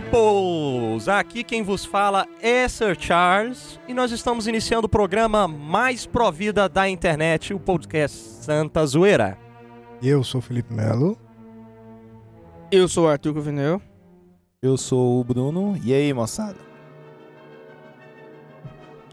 [0.00, 1.08] peoples!
[1.08, 6.68] Aqui quem vos fala é Sir Charles e nós estamos iniciando o programa mais provida
[6.68, 9.38] da internet, o podcast Santa Zoeira.
[10.02, 11.18] Eu sou o Felipe Melo.
[12.70, 13.80] Eu sou o Arthur Covinel.
[14.60, 15.78] Eu sou o Bruno.
[15.82, 16.58] E aí, moçada?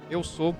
[0.09, 0.53] Eu sou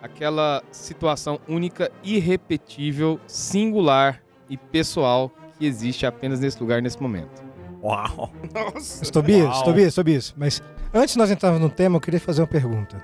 [0.00, 7.47] aquela situação única, irrepetível, singular e pessoal que existe apenas nesse lugar nesse momento.
[7.82, 8.32] Uau!
[8.52, 9.10] Nossa.
[9.12, 9.64] Tobias, Uau.
[9.64, 10.34] Tobias, Tobias.
[10.36, 13.02] Mas antes de nós entrarmos no tema, eu queria fazer uma pergunta.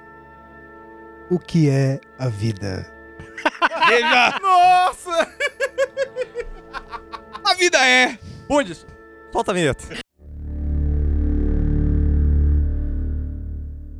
[1.30, 2.86] O que é a vida?
[3.88, 4.38] Veja!
[4.42, 5.28] Nossa!
[7.44, 8.18] A vida é!
[8.48, 8.86] Bundes,
[9.32, 9.84] solta a vinheta.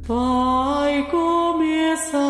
[0.06, 2.20] Vai começar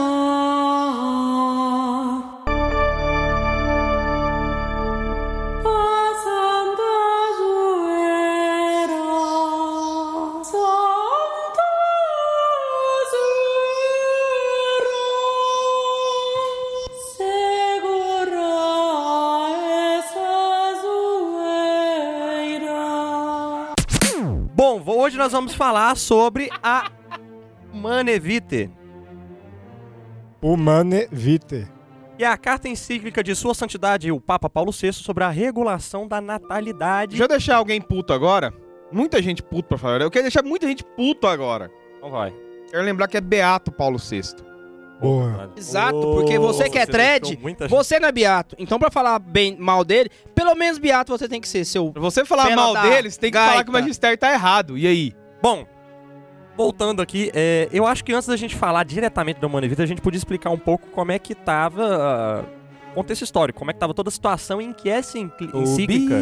[25.15, 26.90] hoje nós vamos falar sobre a
[27.73, 28.68] Manevite,
[30.43, 31.68] Humane Vitae.
[32.18, 36.20] é a carta encíclica de Sua Santidade o Papa Paulo VI sobre a regulação da
[36.20, 37.10] natalidade.
[37.10, 38.52] Deixa eu deixar alguém puto agora.
[38.90, 40.01] Muita gente puto pra falar.
[40.01, 41.70] Eu quero deixar muita gente puto agora.
[41.96, 42.35] Então vai.
[42.68, 44.20] Quero lembrar que é Beato Paulo VI.
[45.05, 45.52] Boa.
[45.57, 47.38] Exato, porque você que é thread,
[47.69, 48.57] você não é beato.
[48.59, 51.91] Então, pra falar bem mal dele, pelo menos beato você tem que ser seu.
[51.93, 53.51] Pra você falar Pela mal da dele, você tem que gaita.
[53.52, 54.77] falar que o magistério tá errado.
[54.79, 55.13] E aí?
[55.43, 55.66] Bom,
[56.57, 59.87] voltando aqui, é, eu acho que antes da gente falar diretamente da Humana Vida, a
[59.87, 62.63] gente podia explicar um pouco como é que tava o
[62.95, 66.20] contexto histórico, como é que tava toda a situação em que essa encíclica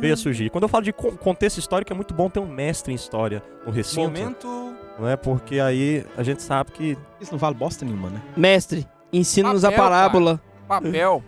[0.00, 0.50] veio a surgir.
[0.50, 3.42] Quando eu falo de con- contexto histórico, é muito bom ter um mestre em história
[3.64, 4.74] no recinto, Momento.
[4.98, 5.16] não é?
[5.16, 6.96] Porque aí a gente sabe que...
[7.20, 8.20] Isso não vale bosta nenhuma, né?
[8.36, 10.40] Mestre, ensina-nos a parábola.
[10.66, 11.22] Papel.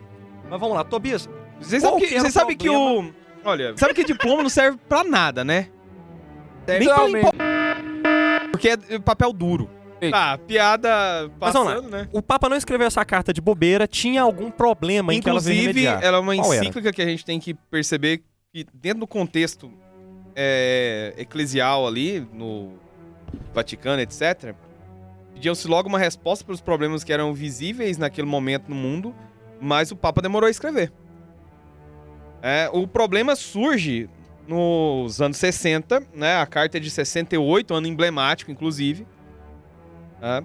[0.51, 1.29] Mas vamos lá, Tobias,
[1.61, 3.13] Vocês sabem que vocês o sabem que o...
[3.45, 5.69] Olha, sabe que diploma não serve pra nada, né?
[6.67, 7.33] Nem pra.
[8.51, 9.71] Porque é papel duro.
[10.11, 12.09] Tá, piada passando, né?
[12.13, 15.63] o Papa não escreveu essa carta de bobeira, tinha algum problema em que ela veio
[15.63, 16.05] Inclusive, remediar.
[16.05, 18.23] ela é uma encíclica que a gente tem que perceber
[18.53, 19.73] que dentro do contexto
[20.37, 22.75] é, eclesial ali, no
[23.53, 24.55] Vaticano, etc.,
[25.35, 29.15] pediam-se logo uma resposta para os problemas que eram visíveis naquele momento no mundo,
[29.61, 30.93] mas o Papa demorou a escrever.
[32.41, 34.09] É, o problema surge
[34.47, 36.37] nos anos 60, né?
[36.37, 39.07] A carta é de 68, ano emblemático, inclusive.
[40.21, 40.43] É,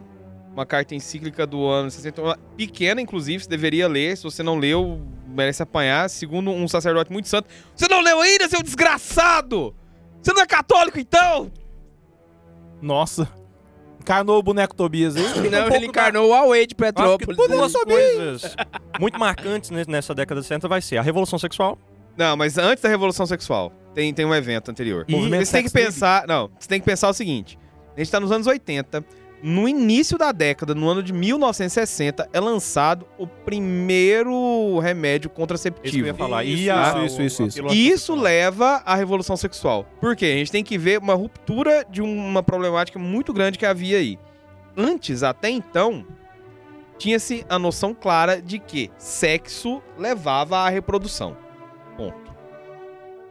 [0.53, 4.15] uma carta encíclica do ano 61, pequena, inclusive, você deveria ler.
[4.17, 6.09] Se você não leu, merece apanhar.
[6.09, 7.47] Segundo um sacerdote muito santo.
[7.75, 9.75] Você não leu ainda, seu desgraçado!
[10.21, 11.51] Você não é católico, então?
[12.81, 13.27] Nossa.
[13.99, 15.23] Encarnou o boneco Tobias aí.
[15.49, 17.37] Não, pouco ele encarnou o Huawei de que Petrópolis.
[17.37, 18.55] duas coisas
[18.99, 21.77] muito marcantes ne- nessa década de 60 vai ser a Revolução Sexual
[22.17, 25.05] Não, mas antes da Revolução Sexual, tem, tem um evento anterior.
[25.07, 26.27] E Movimento você tem que pensar.
[26.27, 27.57] Não, você tem que pensar o seguinte:
[27.95, 29.05] a gente tá nos anos 80.
[29.45, 35.33] No início da década, no ano de 1960, é lançado o primeiro remédio Isso que
[35.33, 36.07] eu contraceptivo.
[36.07, 36.45] ia falar.
[36.45, 37.59] Isso, a, isso, isso, isso.
[37.59, 38.23] E Isso anticoncepcional.
[38.23, 39.85] leva à revolução sexual.
[39.99, 40.27] Por quê?
[40.27, 44.17] A gente tem que ver uma ruptura de uma problemática muito grande que havia aí.
[44.77, 46.05] Antes, até então,
[46.97, 51.35] tinha-se a noção clara de que sexo levava à reprodução.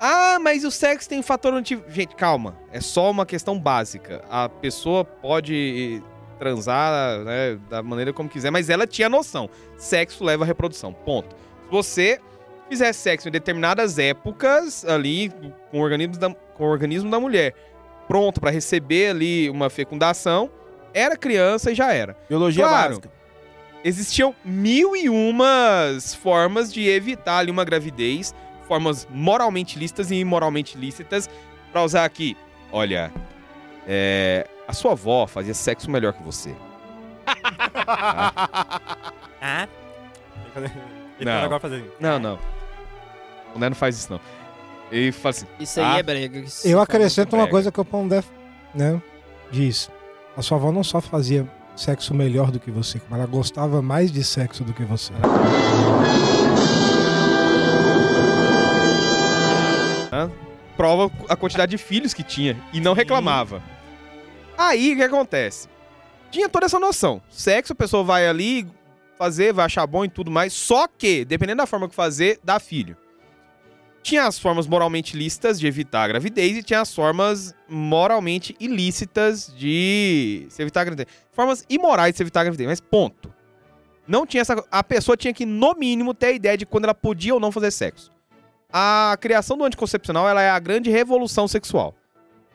[0.04, 1.80] Ah, mas o sexo tem fator anti...
[1.86, 2.58] Gente, calma.
[2.72, 4.20] É só uma questão básica.
[4.28, 6.02] A pessoa pode
[6.40, 9.48] transar né, da maneira como quiser, mas ela tinha noção.
[9.76, 10.92] Sexo leva à reprodução.
[10.92, 11.36] Ponto.
[11.36, 12.20] Se você
[12.68, 15.30] fizer sexo em determinadas épocas ali
[15.70, 17.54] com o organismo da, com o organismo da mulher
[18.08, 20.50] pronto pra receber ali uma fecundação,
[20.92, 22.16] era criança e já era.
[22.28, 22.88] Biologia Claro.
[22.88, 23.10] básica.
[23.84, 28.34] Existiam mil e umas formas de evitar ali uma gravidez,
[28.72, 31.28] formas moralmente lícitas e imoralmente lícitas,
[31.70, 32.34] pra usar aqui.
[32.72, 33.12] Olha,
[33.86, 36.54] é, a sua avó fazia sexo melhor que você.
[39.44, 39.66] Ah.
[41.19, 41.42] Ele Não.
[41.42, 41.92] agora fazer.
[41.98, 42.38] Não, não.
[43.54, 44.20] O Né não faz isso não.
[44.90, 45.98] Ele fala assim, Isso aí Ah.
[45.98, 46.38] é brega.
[46.38, 47.50] isso Eu é acrescento uma brega.
[47.50, 48.26] coisa que o Pão Def,
[48.74, 49.02] né,
[49.50, 49.90] diz.
[50.36, 54.12] A sua avó não só fazia sexo melhor do que você, como ela gostava mais
[54.12, 55.12] de sexo do que você.
[60.76, 63.62] Prova a quantidade de filhos que tinha e não reclamava.
[64.56, 65.69] Aí o que acontece?
[66.30, 67.20] Tinha toda essa noção.
[67.28, 68.66] Sexo, a pessoa vai ali
[69.19, 70.52] fazer, vai achar bom e tudo mais.
[70.52, 72.96] Só que, dependendo da forma que fazer, dá filho.
[74.02, 79.52] Tinha as formas moralmente lícitas de evitar a gravidez e tinha as formas moralmente ilícitas
[79.56, 81.08] de se evitar a gravidez.
[81.32, 83.32] Formas imorais de se evitar a gravidez, mas ponto.
[84.06, 84.64] Não tinha essa.
[84.70, 87.52] A pessoa tinha que, no mínimo, ter a ideia de quando ela podia ou não
[87.52, 88.10] fazer sexo.
[88.72, 91.94] A criação do anticoncepcional ela é a grande revolução sexual.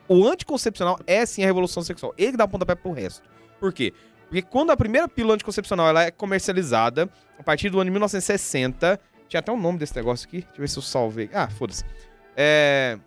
[0.07, 2.13] O anticoncepcional é sim a revolução sexual.
[2.17, 3.29] Ele dá o pontapé pro resto.
[3.59, 3.93] Por quê?
[4.23, 8.99] Porque quando a primeira pílula anticoncepcional ela é comercializada, a partir do ano de 1960,
[9.27, 11.29] tinha até um nome desse negócio aqui, deixa eu ver se eu salvei.
[11.33, 11.83] Ah, foda-se.
[12.35, 12.97] É,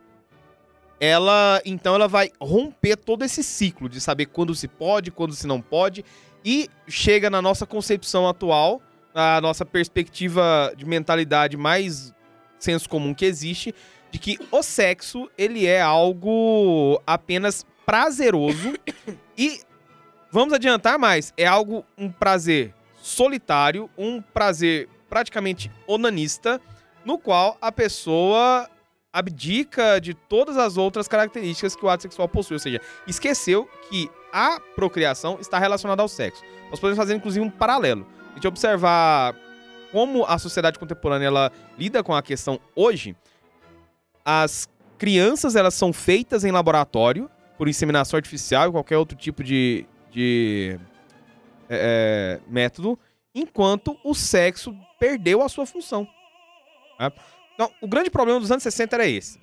[1.00, 5.46] ela, então, ela vai romper todo esse ciclo de saber quando se pode, quando se
[5.46, 6.04] não pode,
[6.44, 8.80] e chega na nossa concepção atual,
[9.14, 12.12] na nossa perspectiva de mentalidade mais
[12.60, 13.74] senso comum que existe,
[14.10, 18.74] de que o sexo, ele é algo apenas prazeroso
[19.36, 19.60] e
[20.30, 26.60] vamos adiantar mais, é algo um prazer solitário, um prazer praticamente onanista,
[27.04, 28.68] no qual a pessoa
[29.12, 34.08] abdica de todas as outras características que o ato sexual possui, ou seja, esqueceu que
[34.32, 36.42] a procriação está relacionada ao sexo.
[36.70, 38.06] Nós podemos fazer inclusive um paralelo.
[38.30, 39.34] A gente observar
[39.92, 43.16] como a sociedade contemporânea ela lida com a questão hoje,
[44.24, 49.86] as crianças elas são feitas em laboratório por inseminação artificial e qualquer outro tipo de,
[50.10, 50.78] de
[51.68, 52.98] é, é, método,
[53.34, 56.06] enquanto o sexo perdeu a sua função.
[56.98, 57.12] né?
[57.54, 59.38] Então, o grande problema dos anos 60 era esse.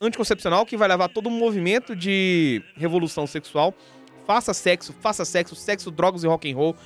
[0.00, 3.74] Anticoncepcional que vai levar todo um movimento de revolução sexual.
[4.26, 6.76] Faça sexo, faça sexo, sexo, drogas e rock and roll,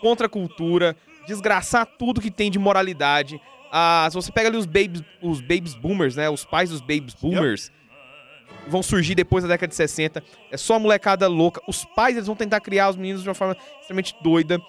[0.00, 0.96] contra a cultura,
[1.26, 3.40] desgraçar tudo que tem de moralidade.
[3.70, 6.30] Ah, se você pega ali os babies, os babies boomers, né?
[6.30, 7.70] Os pais dos babies boomers
[8.68, 10.22] vão surgir depois da década de 60.
[10.50, 11.60] É só molecada louca.
[11.66, 14.60] Os pais eles vão tentar criar os meninos de uma forma extremamente doida.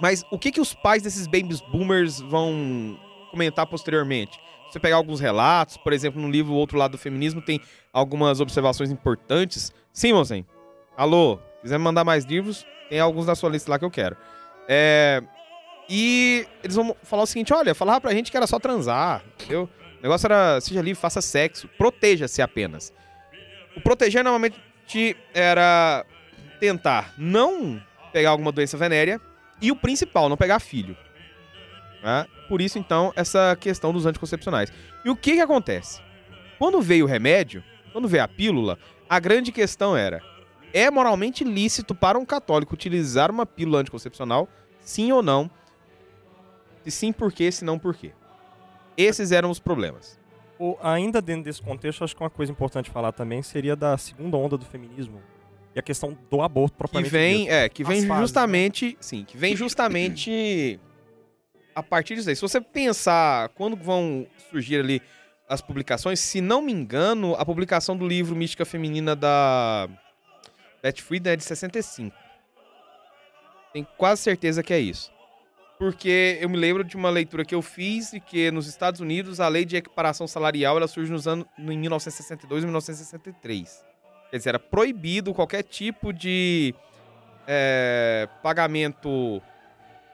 [0.00, 2.98] Mas o que que os pais desses babies boomers vão
[3.30, 4.38] comentar posteriormente?
[4.70, 7.60] Você pegar alguns relatos, por exemplo, no livro O Outro Lado do Feminismo, tem
[7.92, 9.72] algumas observações importantes.
[9.92, 10.46] Sim, moçem.
[10.96, 14.16] Alô, quiser mandar mais livros, tem alguns na sua lista lá que eu quero.
[14.68, 15.22] É,
[15.88, 19.68] E eles vão falar o seguinte: olha, falava pra gente que era só transar, entendeu?
[19.98, 22.92] O negócio era seja livre, faça sexo, proteja-se apenas.
[23.76, 26.04] O proteger normalmente era
[26.60, 27.82] tentar não
[28.12, 29.20] pegar alguma doença venérea
[29.60, 30.96] e o principal, não pegar filho.
[32.02, 32.26] né?
[32.48, 34.72] Por isso, então, essa questão dos anticoncepcionais.
[35.04, 36.00] E o que que acontece?
[36.58, 37.62] Quando veio o remédio,
[37.92, 40.22] quando veio a pílula, a grande questão era:
[40.72, 44.48] é moralmente lícito para um católico utilizar uma pílula anticoncepcional?
[44.80, 45.50] Sim ou não?
[46.84, 47.50] Se sim, por quê?
[47.52, 48.12] Se não, por quê?
[48.96, 50.18] Esses eram os problemas.
[50.58, 54.36] O- ainda dentro desse contexto, acho que uma coisa importante falar também seria da segunda
[54.36, 55.22] onda do feminismo
[55.74, 57.52] e a questão do aborto Que propriamente vem, dito.
[57.52, 58.20] é, que As vem fases, né?
[58.20, 60.80] justamente, sim, que vem justamente
[61.74, 62.34] a partir disso aí.
[62.34, 65.00] Se você pensar quando vão surgir ali
[65.48, 69.88] as publicações, se não me engano, a publicação do livro Mística Feminina da
[70.82, 72.14] Beth Friedan é de 65.
[73.72, 75.12] Tenho quase certeza que é isso.
[75.78, 79.38] Porque eu me lembro de uma leitura que eu fiz e que nos Estados Unidos
[79.38, 83.84] a lei de equiparação salarial ela surge nos anos em 1962 e 1963.
[84.30, 86.74] Quer dizer, era proibido qualquer tipo de
[87.46, 89.40] é, pagamento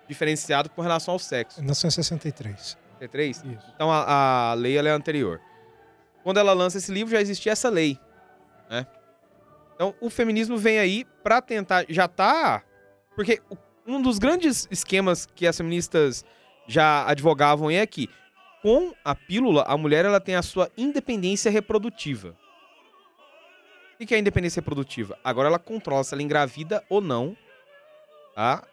[0.07, 1.61] diferenciado com relação ao sexo.
[1.61, 2.77] 1963.
[3.01, 3.37] 63?
[3.39, 3.73] Isso.
[3.75, 5.41] Então a, a lei é anterior.
[6.23, 7.99] Quando ela lança esse livro, já existia essa lei.
[8.71, 8.87] Né?
[9.75, 11.87] Então o feminismo vem aí pra tentar.
[11.89, 12.63] Já tá.
[13.17, 16.25] Porque o- um dos grandes esquemas que as feministas
[16.67, 18.09] já advogavam é que,
[18.63, 22.35] com a pílula, a mulher ela tem a sua independência reprodutiva.
[24.01, 25.19] O que é a independência reprodutiva?
[25.23, 27.37] Agora ela controla se ela engravida ou não.
[28.35, 28.65] Tá?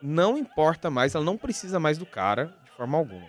[0.00, 3.28] Não importa mais, ela não precisa mais do cara de forma alguma.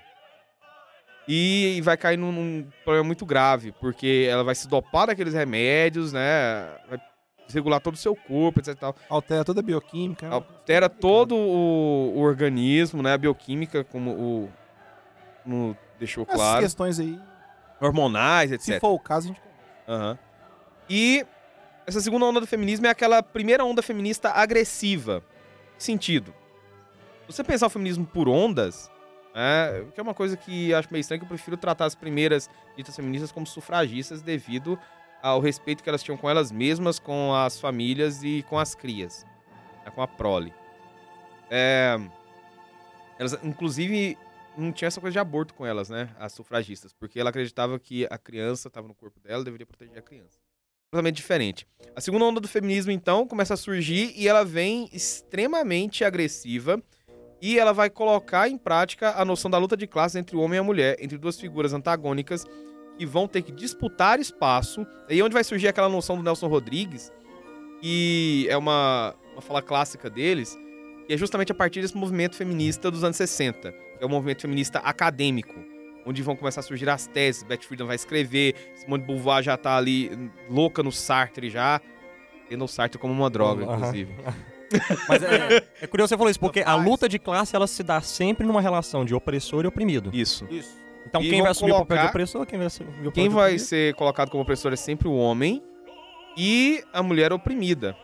[1.27, 6.11] E vai cair num, num problema muito grave, porque ela vai se dopar daqueles remédios,
[6.11, 6.75] né?
[6.87, 6.99] Vai
[7.49, 8.75] desregular todo o seu corpo, etc.
[8.75, 8.95] tal.
[9.09, 10.29] Altera toda a bioquímica.
[10.29, 13.13] Altera todo o, o organismo, né?
[13.13, 14.49] A bioquímica, como o.
[15.43, 16.61] Como deixou Essas claro.
[16.61, 17.19] questões aí,
[17.81, 18.65] Hormonais, etc.
[18.65, 19.41] se for o caso, a gente
[19.87, 20.17] Aham.
[20.89, 21.25] E
[21.85, 25.23] essa segunda onda do feminismo é aquela primeira onda feminista agressiva.
[25.77, 26.33] Que sentido?
[27.27, 28.91] Se você pensar o feminismo por ondas,
[29.33, 32.49] é, que é uma coisa que acho meio estranho, que eu prefiro tratar as primeiras
[32.75, 34.79] ditas feministas como sufragistas devido
[35.21, 39.25] ao respeito que elas tinham com elas mesmas, com as famílias e com as crias,
[39.85, 40.53] né, com a prole.
[41.49, 41.99] É,
[43.17, 44.17] elas, inclusive,
[44.57, 46.09] não tinha essa coisa de aborto com elas, né?
[46.19, 50.01] As sufragistas, porque ela acreditava que a criança estava no corpo dela, deveria proteger a
[50.01, 50.39] criança.
[50.91, 51.67] Totalmente diferente.
[51.95, 56.81] A segunda onda do feminismo, então, começa a surgir e ela vem extremamente agressiva
[57.41, 60.57] e ela vai colocar em prática a noção da luta de classes entre o homem
[60.57, 62.45] e a mulher, entre duas figuras antagônicas
[62.99, 64.85] que vão ter que disputar espaço.
[65.09, 67.09] Aí é onde vai surgir aquela noção do Nelson Rodrigues,
[67.79, 70.59] que é uma, uma fala clássica deles,
[71.07, 74.41] que é justamente a partir desse movimento feminista dos anos 60, que é o movimento
[74.41, 75.55] feminista acadêmico,
[76.05, 79.55] onde vão começar a surgir as teses, Betty Friedan vai escrever, Simone de Beauvoir já
[79.55, 80.11] tá ali
[80.49, 81.79] louca no Sartre já,
[82.49, 83.77] tendo o Sartre como uma droga, Aham.
[83.77, 84.13] inclusive.
[85.07, 88.01] Mas é, é curioso você falar isso, porque a luta de classe ela se dá
[88.01, 90.09] sempre numa relação de opressor e oprimido.
[90.13, 90.45] Isso.
[90.51, 90.88] Isso.
[91.09, 93.27] Então E quem vai assumir o papel de colocar- opressor, quem vai assumir o Quem
[93.29, 95.61] vai ser colocado como opressor é sempre o homem
[96.37, 97.95] e a mulher oprimida.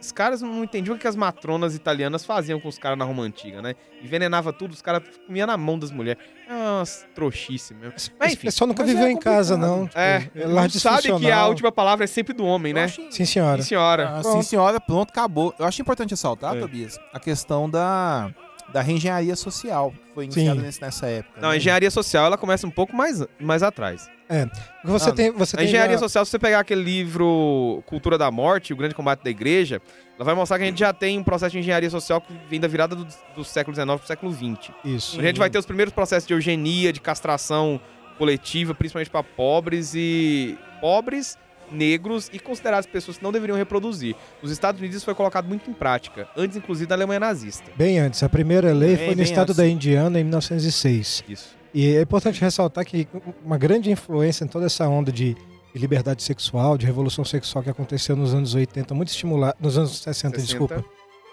[0.00, 3.22] Os caras não entendiam o que as matronas italianas faziam com os caras na Roma
[3.22, 3.74] Antiga, né?
[4.02, 6.20] Envenenava tudo, os caras comiam na mão das mulheres.
[6.48, 7.92] É umas trouxice mesmo.
[7.94, 9.86] Mas, Esse enfim, pessoal nunca mas viveu é em casa, não.
[9.86, 12.88] Tipo, É, lar não sabe que a última palavra é sempre do homem, né?
[12.88, 13.62] Sim, senhora.
[13.62, 14.08] Sim, senhora.
[14.16, 15.54] Ah, sim, senhora, pronto, acabou.
[15.56, 16.60] Eu acho importante ressaltar, É.
[16.60, 18.28] Tobias, a questão da,
[18.72, 21.40] da reengenharia social, que foi iniciada nesse- nessa época.
[21.40, 21.58] Não, a né?
[21.58, 24.10] engenharia social ela começa um pouco mais, mais atrás.
[24.28, 24.48] Porque
[24.84, 28.16] Você Ah, tem, você A tem engenharia já- social, se você pegar aquele livro Cultura
[28.16, 29.80] da Morte, O Grande Combate da Igreja,
[30.16, 32.58] ela vai mostrar que a gente já tem um processo de engenharia social que vem
[32.58, 34.70] da virada do, do século XIX pro século XX.
[34.84, 35.20] Isso.
[35.20, 37.78] A gente vai ter os primeiros processos de eugenia, de castração
[38.16, 41.36] coletiva, principalmente para pobres e pobres,
[41.70, 44.14] negros e consideradas pessoas que não deveriam reproduzir.
[44.42, 47.70] Nos Estados Unidos isso foi colocado muito em prática, antes inclusive da Alemanha nazista.
[47.76, 48.22] Bem antes.
[48.22, 49.56] A primeira lei Bem- foi no estado antes.
[49.56, 51.24] da Indiana em 1906.
[51.28, 51.56] Isso.
[51.74, 53.08] E é importante ressaltar que
[53.44, 55.36] uma grande influência em toda essa onda de
[55.74, 59.96] de liberdade sexual, de revolução sexual que aconteceu nos anos 80, muito estimulado, nos anos
[60.02, 60.42] 60, 60.
[60.46, 60.84] desculpa,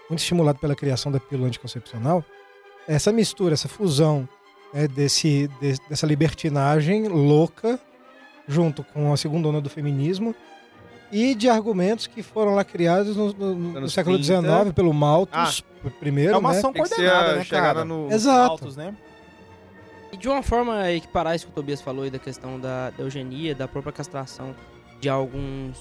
[0.08, 2.24] muito estimulado pela criação da pílula anticoncepcional,
[2.88, 4.26] essa mistura, essa fusão
[4.72, 7.78] né, desse, de- dessa libertinagem louca,
[8.48, 10.34] junto com a segunda onda do feminismo,
[11.12, 14.42] e de argumentos que foram lá criados no, no- no século 30.
[14.42, 15.62] XIX pelo Malthus,
[15.98, 16.58] primeiro, É uma né?
[16.58, 17.84] ação coordenada, a né, chegada cara?
[17.84, 18.08] no...
[18.12, 18.50] Exato.
[18.52, 18.94] Altos, né?
[20.12, 23.02] E de uma forma equiparar isso que o Tobias falou aí da questão da, da
[23.02, 24.54] eugenia, da própria castração
[25.00, 25.78] de alguns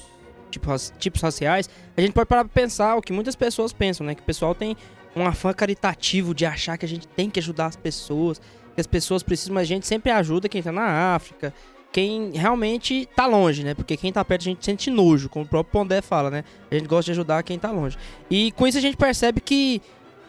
[0.49, 4.15] tipos, tipos raciais, a gente pode parar pra pensar o que muitas pessoas pensam, né?
[4.15, 4.75] Que o pessoal tem
[5.15, 8.39] um afã caritativo de achar que a gente tem que ajudar as pessoas,
[8.73, 11.53] que as pessoas precisam, mas a gente sempre ajuda quem tá na África,
[11.91, 13.73] quem realmente tá longe, né?
[13.73, 16.43] Porque quem tá perto a gente sente nojo, como o próprio Pondé fala, né?
[16.69, 17.97] A gente gosta de ajudar quem tá longe.
[18.29, 19.81] E com isso a gente percebe que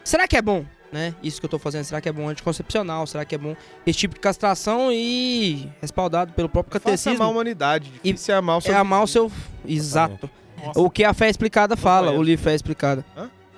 [0.03, 1.13] será que é bom, né?
[1.21, 3.05] Isso que eu tô fazendo, será que é bom anticoncepcional?
[3.07, 6.97] Será que é bom esse tipo de castração e respaldado pelo próprio Fácil amar a
[7.03, 7.31] catecismo?
[7.31, 9.31] humanidade, difícil é amar o seu É amar o seu
[9.65, 10.29] exato.
[10.65, 10.79] Nossa.
[10.79, 13.03] O que a fé explicada fala, o livro Fé Explicada.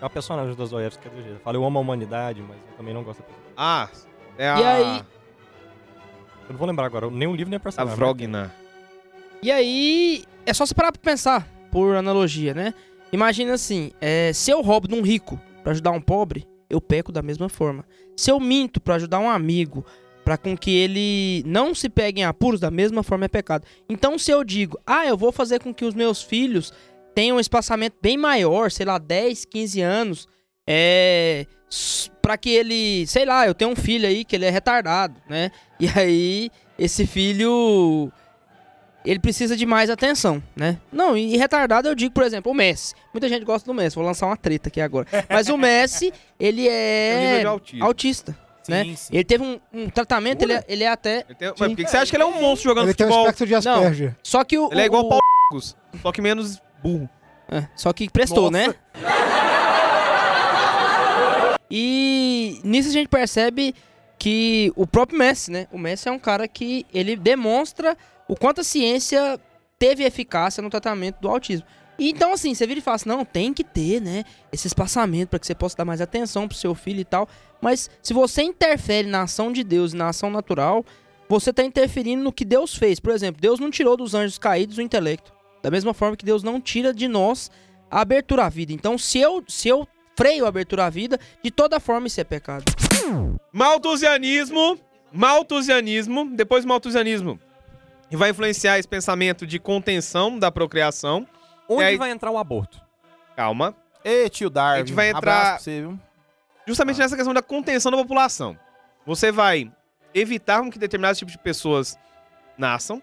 [0.02, 1.40] É o personagem do Dostoiévski que é do jeito.
[1.42, 3.44] Fala, eu amo a humanidade, mas eu também não gosto da pessoa.
[3.58, 3.90] Ah,
[4.38, 4.60] é a...
[4.60, 5.04] E aí-
[6.48, 7.96] Eu não vou lembrar agora, nem o livro nem a A personagem.
[7.96, 8.54] Vrogna.
[9.42, 12.74] E aí, é só se parar pra pensar, por analogia, né?
[13.12, 17.12] Imagina assim, é, se eu roubo de um rico pra ajudar um pobre, eu peco
[17.12, 17.86] da mesma forma.
[18.16, 19.86] Se eu minto pra ajudar um amigo,
[20.24, 23.66] pra com que ele não se pegue em apuros, da mesma forma é pecado.
[23.90, 26.74] Então, se eu digo, ah, eu vou fazer com que os meus filhos
[27.14, 30.28] tenham um espaçamento bem maior, sei lá, 10, 15 anos,
[30.68, 31.46] é.
[32.22, 33.06] Pra que ele.
[33.08, 35.52] Sei lá, eu tenho um filho aí que ele é retardado, né?
[35.80, 38.12] E aí, esse filho
[39.06, 40.78] ele precisa de mais atenção, né?
[40.92, 42.94] Não, e retardado eu digo, por exemplo, o Messi.
[43.14, 45.06] Muita gente gosta do Messi, vou lançar uma treta aqui agora.
[45.30, 48.38] Mas o Messi, ele É um nível é autista.
[48.70, 48.84] né?
[48.86, 49.14] Sim, sim.
[49.14, 51.26] Ele teve um, um tratamento, ele é, ele é até.
[51.28, 53.06] Ele tem- Mas por que você acha que ele é um monstro jogando Ele tem
[53.06, 53.26] um futebol?
[53.26, 54.16] espectro de Asperger.
[54.24, 54.70] Só que o.
[54.72, 55.24] Ele é igual o, o Paulo
[56.02, 57.10] só que menos burro.
[57.52, 58.70] É, só que prestou, Nossa.
[58.70, 58.76] né?
[61.70, 63.74] E nisso a gente percebe
[64.18, 65.68] que o próprio Messi, né?
[65.72, 69.40] O Messi é um cara que ele demonstra o quanto a ciência
[69.78, 71.66] teve eficácia no tratamento do autismo.
[72.00, 74.24] Então, assim, você vira e fala assim, não, tem que ter, né?
[74.52, 77.28] Esse espaçamento para que você possa dar mais atenção pro seu filho e tal.
[77.62, 80.86] Mas se você interfere na ação de Deus e na ação natural,
[81.30, 83.00] você tá interferindo no que Deus fez.
[83.00, 85.32] Por exemplo, Deus não tirou dos anjos caídos o intelecto.
[85.62, 87.52] Da mesma forma que Deus não tira de nós
[87.90, 88.74] a abertura à vida.
[88.74, 92.24] Então, se eu, se eu freio a abertura à vida, de toda forma isso é
[92.24, 92.66] pecado.
[93.52, 94.80] Malthusianismo,
[95.12, 97.40] malthusianismo, depois malthusianismo.
[98.12, 101.28] E vai influenciar esse pensamento de contenção da procriação.
[101.68, 102.82] Onde aí- vai entrar o aborto?
[103.36, 103.76] Calma.
[104.04, 104.76] Ei, tio Darwin.
[104.82, 106.00] A gente vai abraço entrar- pra você, viu?
[106.68, 108.58] Justamente nessa questão da contenção da população.
[109.06, 109.72] Você vai
[110.14, 111.98] evitar com que determinados tipos de pessoas
[112.58, 113.02] nasçam,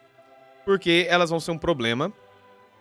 [0.65, 2.13] porque elas vão ser um problema.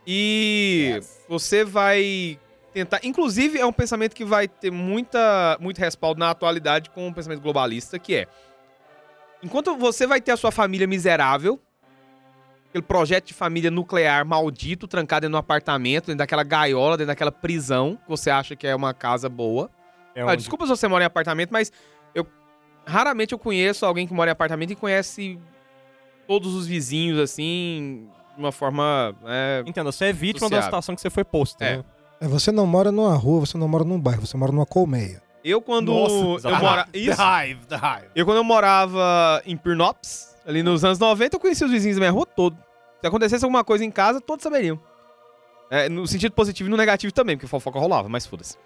[0.06, 2.40] E você vai
[2.74, 3.00] tentar.
[3.04, 7.42] Inclusive, é um pensamento que vai ter muita, muito respaldo na atualidade com o pensamento
[7.42, 8.28] globalista, que é.
[9.42, 11.60] Enquanto você vai ter a sua família miserável,
[12.70, 17.08] aquele projeto de família nuclear maldito, trancado dentro de um apartamento, dentro daquela gaiola, dentro
[17.08, 19.70] daquela prisão, que você acha que é uma casa boa.
[20.14, 21.72] É Ah, desculpa se você mora em apartamento, mas
[22.14, 22.28] eu
[22.86, 25.40] raramente eu conheço alguém que mora em apartamento e conhece
[26.28, 29.16] todos os vizinhos, assim, de uma forma.
[29.24, 31.78] né, Entenda, você é vítima da situação que você foi posta, É.
[31.78, 31.86] né?
[32.22, 35.22] É, você não mora numa rua, você não mora num bairro, você mora numa colmeia.
[35.44, 37.22] Eu quando Nossa, eu mora The isso.
[37.22, 38.10] Hive, The Hive.
[38.14, 42.02] Eu quando eu morava em Pirnops, ali nos anos 90, eu conhecia os vizinhos da
[42.02, 42.58] minha rua todo.
[43.00, 44.78] Se acontecesse alguma coisa em casa, todos saberiam.
[45.72, 48.58] É, no sentido positivo e no negativo também, porque fofoca rolava, mas foda-se.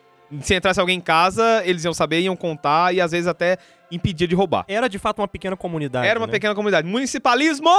[0.41, 3.57] Se entrasse alguém em casa, eles iam saber, iam contar e às vezes até
[3.91, 4.65] impedir de roubar.
[4.67, 6.07] Era de fato uma pequena comunidade.
[6.07, 6.31] Era uma né?
[6.31, 6.87] pequena comunidade.
[6.87, 7.69] Municipalismo!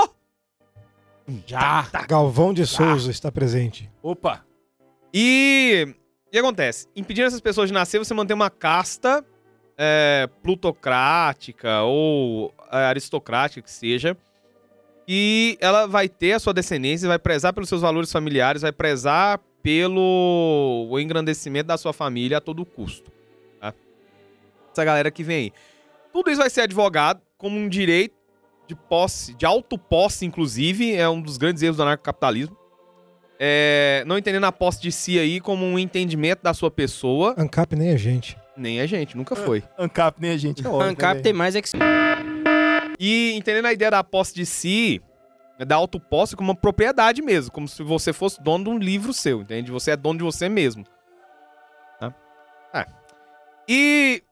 [1.47, 1.89] Já.
[2.07, 3.91] Galvão de Souza está presente.
[4.03, 4.45] Opa.
[5.17, 5.95] E
[6.27, 6.89] o que acontece?
[6.97, 9.25] Impedindo essas pessoas de nascer, você mantém uma casta
[9.79, 14.17] é, plutocrática ou é, aristocrática que seja.
[15.07, 19.39] E ela vai ter a sua descendência, vai prezar pelos seus valores familiares, vai prezar
[19.63, 23.13] pelo o engrandecimento da sua família a todo custo.
[23.61, 23.73] tá?
[24.73, 25.53] Essa galera que vem aí.
[26.13, 28.17] Tudo isso vai ser advogado como um direito
[28.67, 32.64] de posse, de autoposse, inclusive, é um dos grandes erros do anarcocapitalismo.
[33.39, 37.75] É, não entendendo a posse de si aí como um entendimento da sua pessoa, ANCAP
[37.75, 38.37] nem a gente.
[38.57, 39.63] nem a gente, nunca foi.
[39.79, 41.71] Ancap nem a gente é óbvio, Ancap né, tem mais é que...
[42.99, 45.03] E entendendo a ideia da posse de si,
[45.67, 49.41] da autoposse como uma propriedade mesmo, como se você fosse dono de um livro seu,
[49.43, 49.71] entende?
[49.71, 50.85] Você é dono de você mesmo.
[51.99, 52.15] Tá?
[52.73, 52.87] É.
[53.69, 54.23] E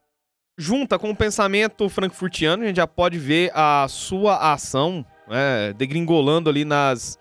[0.56, 6.48] junta com o pensamento frankfurtiano, a gente já pode ver a sua ação né, degringolando
[6.48, 7.18] ali nas,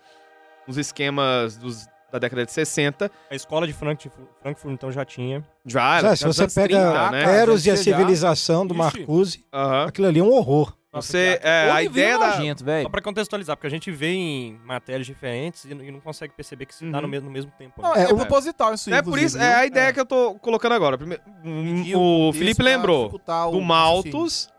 [0.66, 3.10] nos esquemas dos- da década de 60.
[3.30, 5.42] A escola de Frankfurt, Frankfurt então já tinha.
[5.64, 7.38] Já, Já, se você pega 30, né?
[7.40, 8.78] Eros e a civilização do Ixi.
[8.82, 9.86] Marcuse, Aham.
[9.86, 10.74] aquilo ali é um horror.
[10.94, 12.36] Você, é, a ideia da...
[12.36, 16.34] Nojento, Só pra contextualizar, porque a gente vê em matérias diferentes e, e não consegue
[16.34, 17.02] perceber que se tá Uhum.
[17.04, 17.80] no mesmo, no mesmo tempo.
[17.80, 18.02] Não, né?
[18.02, 19.68] é, proposital isso, É por isso, é a viu?
[19.68, 20.98] ideia que eu tô colocando agora.
[20.98, 23.60] Primeiro, o contexto Felipe lembrou o do.
[23.62, 24.51] Malthus.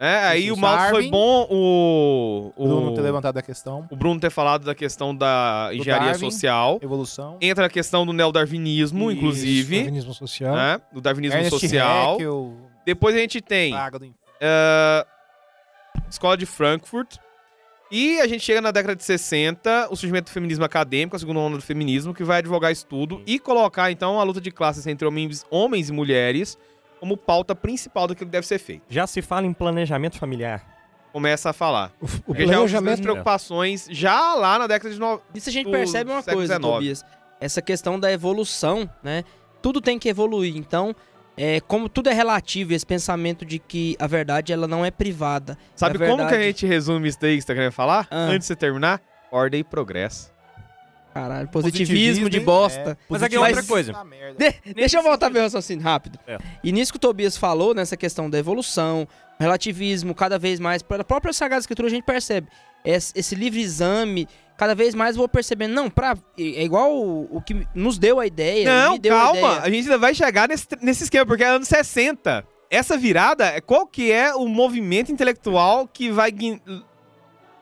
[0.00, 3.88] É, aí o Malthus foi bom o, O Bruno ter levantado a questão.
[3.90, 6.30] o Bruno ter falado da questão da engenharia Darwin.
[6.30, 6.78] social.
[6.80, 7.36] Evolução.
[7.40, 9.76] Entra a questão do neodarwinismo, Isso, inclusive.
[9.78, 10.54] Darwinismo social.
[10.54, 10.80] Né?
[10.92, 12.12] Do darwinismo Ernest social.
[12.12, 15.06] Haeckel, Depois a gente tem ah,
[16.08, 17.16] Escola de Frankfurt.
[17.90, 21.40] E a gente chega na década de 60, o surgimento do feminismo acadêmico, a segunda
[21.40, 25.08] onda do feminismo, que vai advogar estudo e colocar, então, a luta de classes entre
[25.08, 26.58] homens, homens e mulheres
[26.98, 28.82] como pauta principal daquilo que deve ser feito.
[28.88, 30.64] Já se fala em planejamento familiar.
[31.12, 31.92] Começa a falar.
[32.00, 33.02] O, o já é planejamento.
[33.02, 35.24] preocupações já lá na década de 90.
[35.34, 36.60] Isso a gente do percebe uma coisa.
[36.60, 37.04] Tobias.
[37.40, 39.24] Essa questão da evolução, né?
[39.62, 40.56] Tudo tem que evoluir.
[40.56, 40.94] Então,
[41.36, 45.56] é, como tudo é relativo, esse pensamento de que a verdade ela não é privada.
[45.74, 48.06] Sabe como que a gente resume isso daí que você tá querendo falar?
[48.10, 48.24] Ah.
[48.24, 49.00] Antes de você terminar?
[49.30, 50.32] Ordem e progresso.
[51.20, 52.96] Caralho, positivismo, de bosta.
[53.08, 53.92] Mas aqui é outra coisa.
[54.38, 56.18] De- deixa eu voltar meu raciocínio rápido.
[56.26, 56.38] É.
[56.62, 59.06] E nisso que o Tobias falou, nessa questão da evolução,
[59.40, 62.48] relativismo, cada vez mais, pela própria Sagrada Escritura a gente percebe.
[62.84, 65.74] Esse, esse livre exame, cada vez mais eu vou percebendo.
[65.74, 68.64] Não, pra, é igual o, o que nos deu a ideia.
[68.64, 69.38] Não, me deu a calma.
[69.38, 69.60] ideia.
[69.62, 72.46] A gente ainda vai chegar nesse, nesse esquema, porque é anos 60.
[72.70, 76.30] Essa virada, é- qual que é o movimento intelectual que vai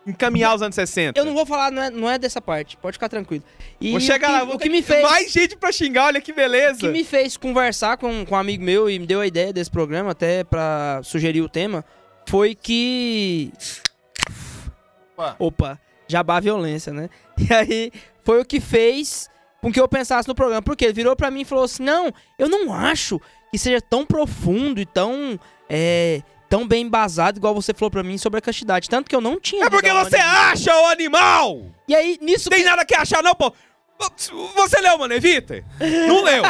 [0.06, 1.18] encaminhar os anos 60?
[1.18, 3.42] Eu não vou falar, não é, não é dessa parte, pode ficar tranquilo.
[3.80, 5.02] E Vou chegar o que, lá, vou o que me fez.
[5.02, 6.76] Mais gente pra xingar, olha que beleza.
[6.76, 9.52] O que me fez conversar com, com um amigo meu e me deu a ideia
[9.52, 11.84] desse programa, até pra sugerir o tema,
[12.26, 13.52] foi que.
[15.16, 15.36] Opa.
[15.38, 17.08] Opa, jabá violência, né?
[17.38, 17.92] E aí
[18.24, 19.28] foi o que fez
[19.60, 20.62] com que eu pensasse no programa.
[20.62, 24.04] Porque ele virou pra mim e falou assim: Não, eu não acho que seja tão
[24.06, 25.38] profundo e tão.
[25.68, 28.88] É, tão bem embasado igual você falou pra mim sobre a castidade.
[28.88, 29.66] Tanto que eu não tinha.
[29.66, 31.66] É porque a você acha o animal!
[31.88, 32.50] E aí, nisso.
[32.50, 33.52] Tem nada que achar, não, pô.
[34.56, 35.64] Você leu Mano Evita?
[36.06, 36.42] Não leu.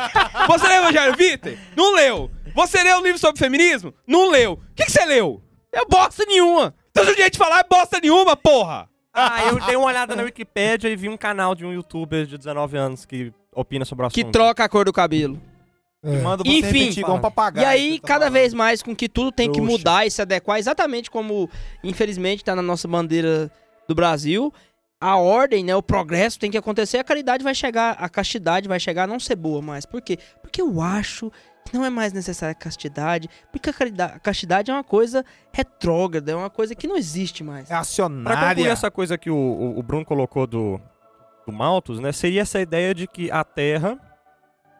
[0.49, 1.59] Você leu Evangelho Vitae?
[1.77, 2.31] Não leu.
[2.55, 3.95] Você leu o livro sobre feminismo?
[4.07, 4.53] Não leu.
[4.55, 5.43] O que, que você leu?
[5.73, 6.75] É bosta nenhuma.
[6.91, 8.89] Então se o jeito de falar é bosta nenhuma, porra!
[9.13, 12.37] Ah, eu dei uma olhada na Wikipédia e vi um canal de um youtuber de
[12.37, 14.15] 19 anos que opina sobre o assunto.
[14.15, 15.41] Que troca a cor do cabelo.
[16.07, 16.23] É.
[16.23, 16.79] Manda você Enfim.
[16.79, 17.64] repetir igual um papagaio.
[17.64, 18.33] E aí, que tá cada falando.
[18.35, 19.73] vez mais com que tudo tem que Trouxa.
[19.79, 21.51] mudar e se adequar, exatamente como,
[21.83, 23.51] infelizmente, tá na nossa bandeira
[23.88, 24.53] do Brasil.
[25.01, 28.81] A ordem, né, o progresso tem que acontecer, a caridade vai chegar, a castidade vai
[28.81, 29.85] chegar a não ser boa mais.
[29.85, 30.19] Por quê?
[30.40, 31.31] Porque eu acho
[31.66, 35.25] que não é mais necessária a castidade, porque a, caridade, a castidade é uma coisa
[35.53, 37.64] retrógrada, é uma coisa que não existe mais.
[37.66, 38.49] É Pra acionária.
[38.49, 40.81] concluir essa coisa que o, o, o Bruno colocou do,
[41.47, 42.12] do Malthus, né?
[42.12, 43.99] Seria essa ideia de que a Terra,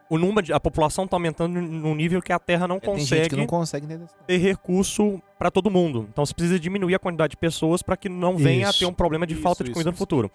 [0.09, 2.89] o número de, a população tá aumentando num nível que a Terra não É, Tem
[2.91, 3.87] gente consegue que não consegue
[4.25, 6.07] ter recurso pra todo mundo.
[6.11, 8.77] Então você precisa diminuir a quantidade de pessoas pra que não venha Isso.
[8.77, 9.99] a ter um problema de Isso, falta de isso, comida no isso.
[9.99, 10.31] futuro.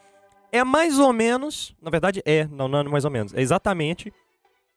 [0.50, 4.12] É mais ou menos, na verdade é, não, não é mais ou menos, é exatamente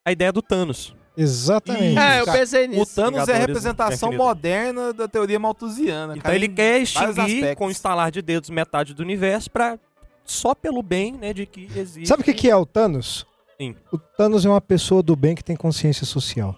[0.05, 0.95] a ideia do Thanos.
[1.17, 1.97] Exatamente.
[1.97, 2.95] É, eu pensei O nisso.
[2.95, 6.13] Thanos é a Vingadores representação moderna da teoria malthusiana.
[6.13, 9.79] Então cara, ele quer extinguir com o instalar de dedos metade do universo pra
[10.23, 12.07] só pelo bem, né, de que existe.
[12.07, 13.25] Sabe o que, que é o Thanos?
[13.59, 13.75] Sim.
[13.91, 16.55] O Thanos é uma pessoa do bem que tem consciência social.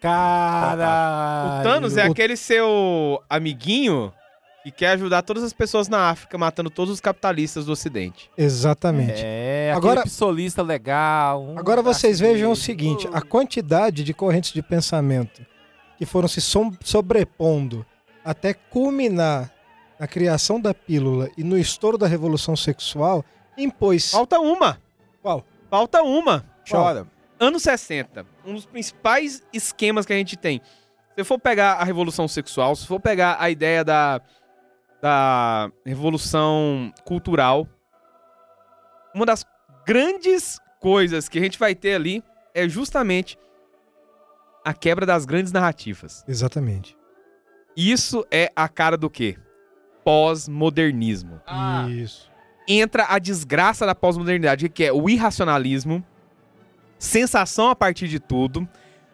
[0.00, 1.60] Caralho.
[1.60, 4.12] O Thanos é o- aquele seu amiguinho
[4.62, 8.30] que quer ajudar todas as pessoas na África, matando todos os capitalistas do Ocidente.
[8.36, 9.14] Exatamente.
[9.24, 11.42] É, Agora- psolista legal.
[11.42, 15.44] um Agora vocês vejam o seguinte: a quantidade de correntes de pensamento
[15.96, 17.84] que foram se sobrepondo
[18.24, 19.50] até culminar
[19.98, 23.24] na criação da pílula e no estouro da revolução sexual
[23.56, 24.10] impôs.
[24.12, 24.78] Falta uma.
[25.20, 25.44] Qual?
[25.70, 26.44] Falta uma.
[26.68, 27.06] Chora.
[27.40, 30.60] Anos 60, um dos principais esquemas que a gente tem.
[31.16, 34.20] Se for pegar a revolução sexual, se for pegar a ideia da,
[35.00, 37.66] da revolução cultural,
[39.14, 39.44] uma das
[39.86, 42.22] grandes coisas que a gente vai ter ali
[42.54, 43.38] é justamente
[44.64, 46.24] a quebra das grandes narrativas.
[46.26, 46.96] Exatamente.
[47.76, 49.38] Isso é a cara do quê?
[50.04, 51.40] Pós-modernismo.
[51.88, 52.27] Isso.
[52.68, 56.04] Entra a desgraça da pós-modernidade, que é o irracionalismo,
[56.98, 58.68] sensação a partir de tudo,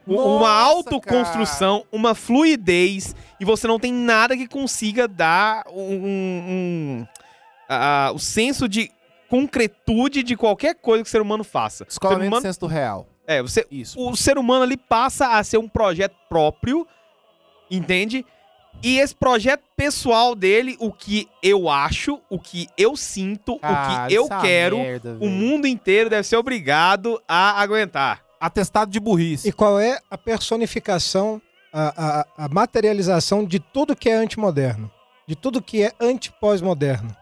[0.06, 5.94] u- uma Nossa, autoconstrução, uma fluidez, e você não tem nada que consiga dar um,
[7.02, 7.06] um-
[7.68, 8.90] a- o senso de
[9.28, 11.86] concretude de qualquer coisa que o ser humano faça.
[11.88, 13.06] Escolamento humano, senso do real.
[13.26, 13.98] é, você, Isso.
[14.00, 16.86] o ser humano ali passa a ser um projeto próprio,
[17.70, 18.24] entende?
[18.82, 24.08] E esse projeto pessoal dele, o que eu acho, o que eu sinto, Cara, o
[24.08, 28.22] que eu essa quero, merda, o mundo inteiro deve ser obrigado a aguentar.
[28.38, 29.48] Atestado de burrice.
[29.48, 31.40] E qual é a personificação,
[31.72, 34.90] a, a- a materialização de tudo que é antimoderno?
[35.26, 37.16] De tudo que é anti-pós-moderno?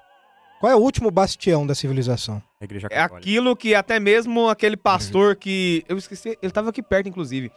[0.62, 2.40] Qual é o último bastião da civilização?
[2.60, 3.16] A igreja É católica.
[3.18, 5.84] aquilo que até mesmo aquele pastor que.
[5.88, 7.50] Eu esqueci, ele tava aqui perto, inclusive.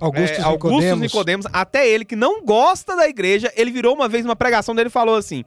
[0.00, 1.00] Augustus é, Augustus Nicodemos.
[1.02, 4.88] Nicodemos, até ele que não gosta da igreja, ele virou uma vez uma pregação dele
[4.88, 5.44] e falou assim: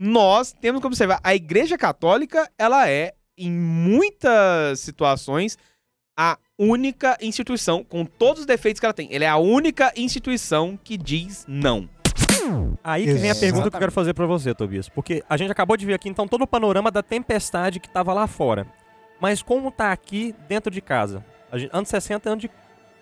[0.00, 5.56] Nós temos que observar, a igreja católica, ela é, em muitas situações,
[6.18, 9.08] a única instituição, com todos os defeitos que ela tem.
[9.12, 11.88] Ela é a única instituição que diz não.
[12.82, 14.88] Aí que vem a pergunta que eu quero fazer pra você, Tobias.
[14.88, 18.12] Porque a gente acabou de ver aqui, então, todo o panorama da tempestade que tava
[18.12, 18.66] lá fora.
[19.20, 21.24] Mas como tá aqui dentro de casa?
[21.52, 22.50] A gente, anos 60 é onde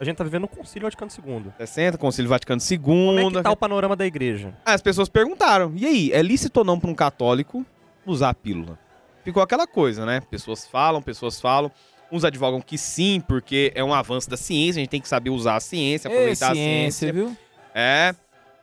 [0.00, 1.52] a gente tá vivendo o Concílio Vaticano II.
[1.58, 2.78] 60, Concílio Vaticano II.
[2.78, 4.54] Como é que tá o panorama da igreja?
[4.64, 7.64] As pessoas perguntaram: e aí, é lícito ou não para um católico
[8.06, 8.78] usar a pílula?
[9.24, 10.20] Ficou aquela coisa, né?
[10.30, 11.70] Pessoas falam, pessoas falam.
[12.10, 15.28] Uns advogam que sim, porque é um avanço da ciência, a gente tem que saber
[15.28, 17.12] usar a ciência, Ei, aproveitar ciência, a ciência.
[17.12, 17.36] viu?
[17.74, 18.14] É.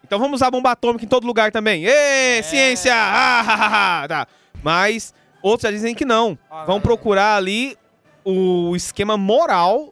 [0.05, 1.83] Então vamos usar bomba atômica em todo lugar também.
[1.83, 2.93] Ê, ciência!
[2.95, 4.05] Ah.
[4.07, 4.27] Tá.
[4.61, 6.37] Mas outros já dizem que não.
[6.67, 7.75] Vão procurar ali
[8.23, 9.91] o esquema moral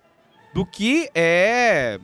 [0.54, 2.00] do que é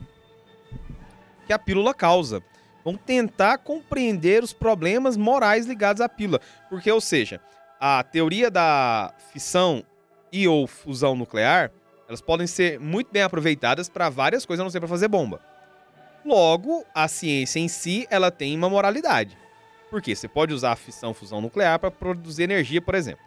[1.46, 2.42] que a pílula causa.
[2.84, 6.40] Vão tentar compreender os problemas morais ligados à pílula.
[6.68, 7.40] Porque, ou seja,
[7.78, 9.84] a teoria da fissão
[10.32, 11.70] e ou fusão nuclear,
[12.08, 15.40] elas podem ser muito bem aproveitadas para várias coisas, a não ser para fazer bomba.
[16.24, 19.36] Logo, a ciência em si, ela tem uma moralidade.
[19.90, 20.14] Por quê?
[20.14, 23.24] Você pode usar a fissão, fusão nuclear para produzir energia, por exemplo.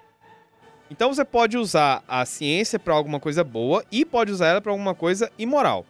[0.90, 4.72] Então você pode usar a ciência para alguma coisa boa e pode usar ela para
[4.72, 5.86] alguma coisa imoral.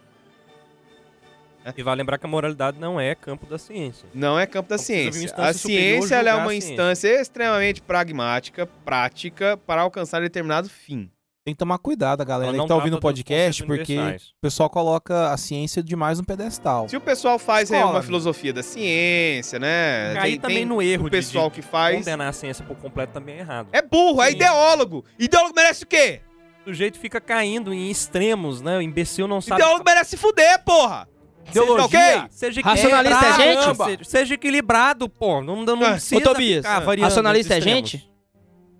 [1.76, 4.06] E vale lembrar que a moralidade não é campo da ciência.
[4.12, 5.34] Não é campo da Então ciência.
[5.36, 11.10] A ciência é uma instância extremamente pragmática, prática, para alcançar determinado fim.
[11.44, 14.70] Tem que tomar cuidado, galera, Ela que não tá ouvindo o podcast, porque o pessoal
[14.70, 16.88] coloca a ciência demais no pedestal.
[16.88, 20.14] Se o pessoal faz aí uma filosofia da ciência, né?
[20.14, 21.98] Cair tem- também tem no erro o de- pessoal de que faz.
[21.98, 23.68] Condenar a ciência por completo também é errado.
[23.72, 24.36] É burro, é Sim.
[24.36, 25.04] ideólogo.
[25.18, 26.22] Ideólogo merece o quê?
[26.62, 28.78] O sujeito fica caindo em extremos, né?
[28.78, 29.60] O imbecil não sabe.
[29.60, 31.06] Ideólogo merece se fuder, porra!
[31.50, 31.84] Ideologia.
[31.84, 32.26] ok?
[32.30, 33.98] Seja Racionalista é equilibrado, gente?
[33.98, 35.42] Seja, seja equilibrado, pô.
[35.42, 38.10] Não, não Ah, ô, precisa Ô, Tobias, ficar variando racionalista é gente?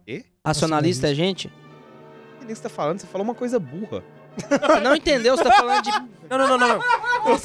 [0.06, 0.24] Quê?
[0.42, 1.52] Racionalista é gente?
[2.44, 3.00] O que você tá falando?
[3.00, 4.02] Você falou uma coisa burra.
[4.36, 5.90] Você não entendeu, você tá falando de...
[6.30, 6.80] Não, não, não, não.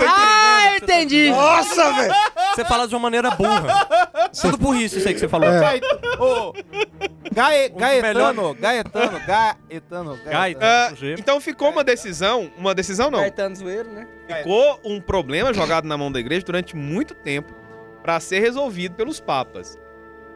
[0.08, 1.24] Ah, entendendo tá entendi!
[1.26, 1.36] dizendo.
[1.36, 2.14] Nossa, velho!
[2.56, 4.30] Você fala de uma maneira burra.
[4.42, 5.50] Tudo burrice isso aí que você falou.
[5.50, 5.60] É.
[5.60, 5.80] Gae-
[7.70, 10.60] dos Gaetano, Gaetano, Gaetano, Gaetano.
[10.90, 11.16] tá, G.
[11.20, 13.20] então ficou uma decisão, uma decisão não.
[13.20, 14.08] Caetano zoeiro, né?
[14.28, 17.54] Ficou um problema jogado na mão da igreja durante muito tempo
[18.02, 19.78] para ser resolvido pelos papas.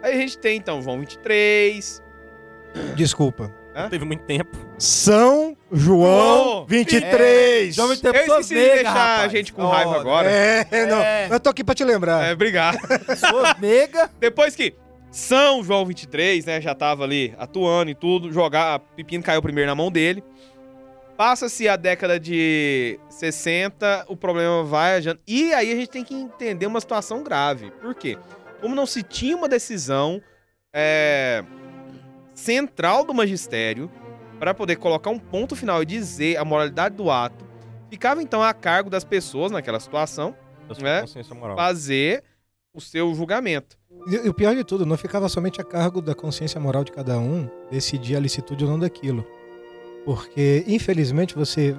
[0.02, 2.04] Aí a gente tem então João 23,
[2.96, 3.50] Desculpa.
[3.76, 4.56] Não teve muito tempo.
[4.78, 7.74] São João Oh, 23.
[7.74, 10.30] Jovem tem Eu pessoas esqueci de deixar a gente com raiva agora.
[10.30, 11.00] É, não.
[11.00, 11.28] É.
[11.32, 12.26] Eu tô aqui pra te lembrar.
[12.26, 12.78] É, obrigado.
[13.06, 14.10] Pessoas negras.
[14.20, 14.76] Depois que
[15.12, 19.76] São João 23, né, já tava ali atuando e tudo, jogar, Pepino caiu primeiro na
[19.76, 20.24] mão dele.
[21.18, 25.22] Passa-se a década de 60, o problema vai adiante.
[25.28, 27.72] E aí a gente tem que entender uma situação grave.
[27.82, 28.18] Por quê?
[28.60, 30.22] Como não se tinha uma decisão
[30.74, 31.44] é,
[32.44, 33.90] central do magistério
[34.40, 37.46] para poder colocar um ponto final e dizer a moralidade do ato,
[37.90, 40.36] ficava então a cargo das pessoas naquela situação
[40.84, 41.34] É.
[41.36, 41.56] moral.
[41.56, 42.24] fazer
[42.74, 43.78] o seu julgamento.
[44.08, 46.92] E, e o pior de tudo, não ficava somente a cargo da consciência moral de
[46.92, 49.26] cada um decidir a licitude ou não daquilo.
[50.04, 51.76] Porque, infelizmente, você.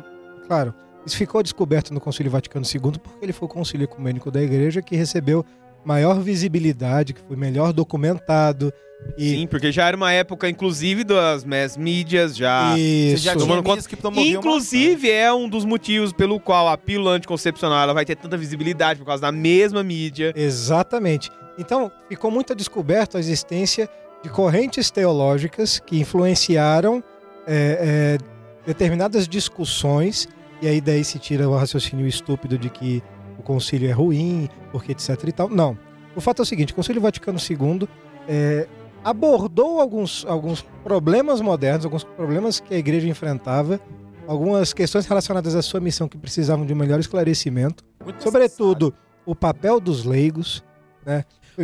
[0.46, 0.72] Claro,
[1.04, 4.80] isso ficou descoberto no Concílio Vaticano II porque ele foi o concílio ecumênico da igreja
[4.80, 5.44] que recebeu
[5.84, 8.72] maior visibilidade, que foi melhor documentado.
[9.18, 12.72] E Sim, porque já era uma época, inclusive, das mass mídias, já.
[12.72, 13.22] Você isso.
[13.24, 17.82] já tinha Tomando conta- que Inclusive, é um dos motivos pelo qual a pílula anticoncepcional
[17.82, 20.32] ela vai ter tanta visibilidade por causa da mesma mídia.
[20.34, 21.30] Exatamente.
[21.58, 23.88] Então, ficou muito descoberto a existência
[24.22, 27.04] de correntes teológicas que influenciaram
[27.46, 28.18] é, é,
[28.66, 30.26] determinadas discussões,
[30.62, 33.02] e aí daí se tira o raciocínio estúpido de que
[33.38, 35.48] o concílio é ruim, porque etc e tal.
[35.48, 35.76] Não.
[36.16, 37.88] O fato é o seguinte, o Concílio Vaticano II
[38.28, 38.68] é,
[39.02, 43.80] abordou alguns, alguns problemas modernos, alguns problemas que a igreja enfrentava,
[44.26, 48.94] algumas questões relacionadas à sua missão que precisavam de um melhor esclarecimento, Muito sobretudo
[49.26, 50.62] o papel dos leigos,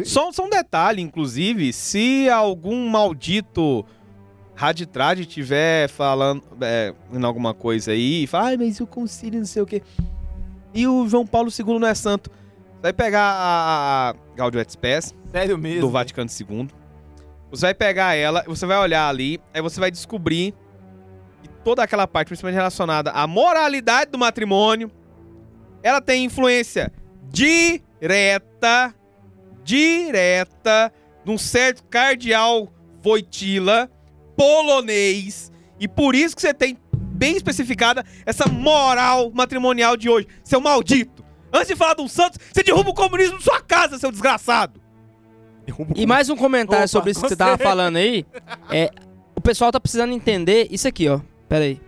[0.05, 3.85] Só, só um detalhe, inclusive, se algum maldito
[4.55, 9.47] raditrade tiver falando é, em alguma coisa aí, e fala, ai, mas o concílio, não
[9.47, 9.83] sei o quê.
[10.75, 12.31] E o João Paulo II não é santo.
[12.31, 15.83] Você vai pegar a, a Gaudium et Spes, Sério mesmo.
[15.83, 16.69] do Vaticano II.
[17.51, 20.55] Você vai pegar ela, você vai olhar ali, aí você vai descobrir
[21.43, 24.91] que toda aquela parte, principalmente relacionada à moralidade do matrimônio,
[25.83, 26.93] ela tem influência
[27.29, 28.95] direta,
[29.65, 30.93] direta,
[31.25, 33.91] de um certo cardeal Voitila,
[34.37, 36.77] polonês, e por isso que você tem
[37.21, 41.23] bem especificada essa moral matrimonial de hoje, seu maldito.
[41.53, 44.81] Antes de falar de um santos, você derruba o comunismo na sua casa, seu desgraçado.
[45.67, 48.25] Derruba o E mais um comentário Opa, sobre isso que você tava falando aí.
[48.73, 48.89] É,
[49.37, 51.21] o pessoal tá precisando entender isso aqui, ó.
[51.47, 51.79] Pera aí.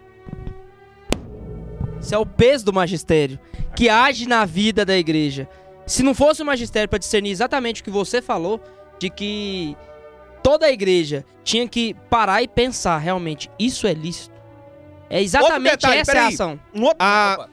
[1.98, 3.38] Isso é o peso do magistério
[3.74, 5.48] que age na vida da igreja.
[5.86, 8.60] Se não fosse o magistério para discernir exatamente o que você falou,
[8.98, 9.76] de que
[10.42, 14.31] toda a igreja tinha que parar e pensar, realmente, isso é lícito.
[15.12, 16.60] É exatamente detalhe, essa é a ação.
[16.74, 17.50] Um outro- a Opa.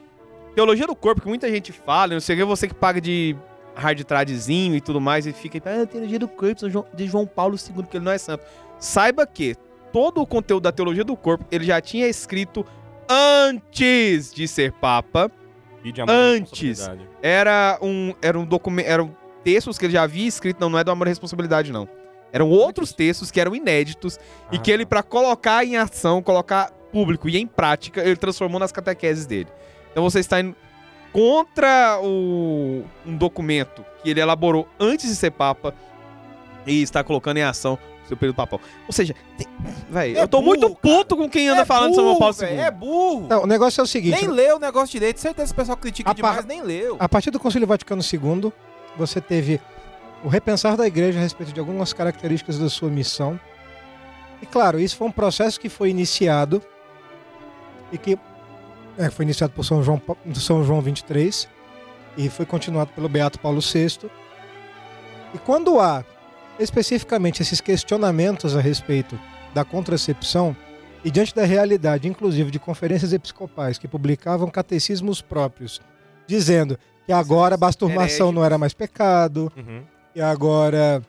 [0.56, 3.36] teologia do corpo, que muita gente fala, não sei o que, você que paga de
[3.76, 7.56] hard tradezinho e tudo mais, e fica aí, ah, teologia do corpo de João Paulo
[7.56, 8.44] II, porque ele não é santo.
[8.80, 9.56] Saiba que
[9.92, 12.66] todo o conteúdo da teologia do corpo, ele já tinha escrito
[13.10, 15.32] antes de ser papa,
[15.84, 16.90] Vídeo amor e Antes.
[17.22, 20.84] era um era um documento, eram textos que ele já havia escrito, não, não é
[20.84, 21.88] do amor e responsabilidade não.
[22.32, 24.20] Eram outros textos que eram inéditos
[24.52, 28.60] e Ah, que ele pra colocar em ação, colocar público e em prática, ele transformou
[28.60, 29.48] nas catequeses dele.
[29.92, 30.56] Então você está indo
[31.12, 35.74] contra o um documento que ele elaborou antes de ser papa
[36.66, 38.62] e está colocando em ação o seu período papal.
[38.88, 39.48] Ou seja, tem...
[39.90, 42.20] véi, É eu tô burro, muito puto com quem anda É falando de São burro,
[42.20, 42.48] Paulo II.
[42.48, 43.28] É burro.
[43.28, 45.20] Não, o negócio é o seguinte: Nem leu o negócio direito.
[45.20, 46.96] Certeza que o pessoal critica A demais, par- nem leu.
[47.00, 48.52] a partir do Concílio Vaticano II,
[48.98, 49.60] você teve
[50.24, 53.40] o repensar da igreja a respeito de algumas características da sua missão.
[54.42, 56.62] E claro, isso foi um processo que foi iniciado
[57.92, 58.18] e que
[58.98, 60.02] é, foi iniciado por São João,
[60.36, 61.48] São João 23
[62.18, 64.10] e foi continuado pelo Beato Paulo VI.
[65.34, 66.04] E quando há
[66.60, 69.18] especificamente esses questionamentos a respeito
[69.54, 70.56] da contracepção
[71.04, 75.80] e diante da realidade, inclusive de conferências episcopais que publicavam catecismos próprios,
[76.28, 79.84] dizendo que agora a masturbação não era mais pecado, Uhum.
[80.14, 81.02] e agora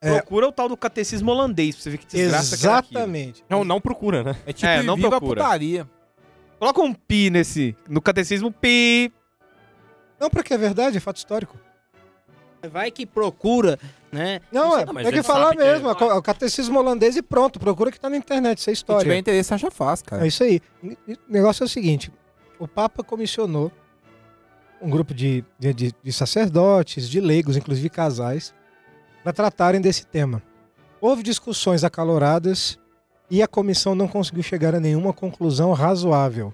[0.00, 0.12] É.
[0.14, 2.98] Procura o tal do catecismo holandês pra você ver que desgraça que era aquilo.
[3.00, 3.44] exatamente.
[3.50, 4.36] Não, não procura, né?
[4.46, 5.42] É tipo É, não viva a procura.
[5.42, 5.88] putaria.
[6.58, 7.76] Coloca um pi nesse.
[7.88, 9.12] No catecismo, pi.
[10.20, 11.56] Não, porque é verdade, é fato histórico.
[12.72, 13.78] Vai que procura,
[14.10, 14.40] né?
[14.50, 15.88] Não, é, Não, mas é que falar sabe que é- mesmo.
[15.90, 17.60] O catecismo holandês e pronto.
[17.60, 19.16] Procura que tá na internet, isso é Se tiver história.
[19.18, 20.24] interesse, acha fácil, cara.
[20.24, 20.60] É isso aí.
[20.82, 20.96] O
[21.28, 22.10] negócio é o seguinte:
[22.58, 23.70] o Papa comissionou
[24.82, 28.52] um grupo de, de, de- de sacerdotes, de leigos, inclusive casais,
[29.22, 30.42] para tratarem desse tema.
[31.00, 32.76] Houve discussões acaloradas
[33.30, 36.52] e a comissão não conseguiu chegar a nenhuma conclusão razoável.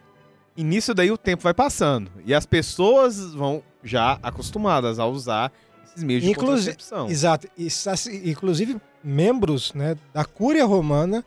[0.57, 2.11] E nisso daí o tempo vai passando.
[2.25, 5.53] E as pessoas vão já acostumadas a usar
[5.85, 7.09] esses meios de Inclusi- contracepção.
[7.09, 7.49] Exato.
[7.57, 7.69] E,
[8.31, 11.25] inclusive, membros né, da Cúria Romana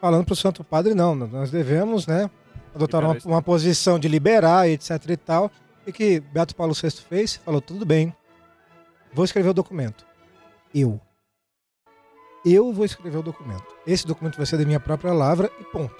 [0.00, 2.30] falando para o Santo Padre, não, nós devemos né,
[2.74, 5.50] adotar uma, uma posição de liberar, etc e tal.
[5.86, 8.14] E que Beato Paulo VI fez, falou, tudo bem,
[9.12, 10.06] vou escrever o documento.
[10.74, 11.00] Eu.
[12.48, 13.66] Eu vou escrever o documento.
[13.84, 15.96] Esse documento vai ser da minha própria palavra e ponto.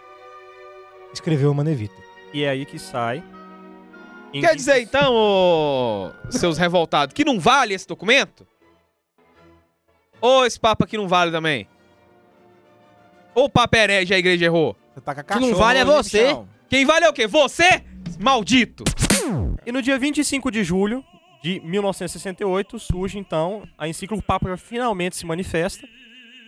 [1.13, 1.97] escreveu o Manevita.
[2.33, 3.21] E é aí que sai.
[4.31, 8.47] Quer 20 dizer, então, ô, seus revoltados, que não vale esse documento?
[10.21, 11.67] Ou esse Papa aqui não vale também?
[13.35, 14.77] Ou o Papa herege a igreja errou?
[14.95, 16.39] Você tá com a Que não vale é você.
[16.69, 17.27] Quem vale é o quê?
[17.27, 17.83] Você?
[18.21, 18.85] Maldito!
[19.67, 21.05] E no dia 25 de julho
[21.43, 25.89] de 1968 surge então a encíclica, o Papa finalmente se manifesta,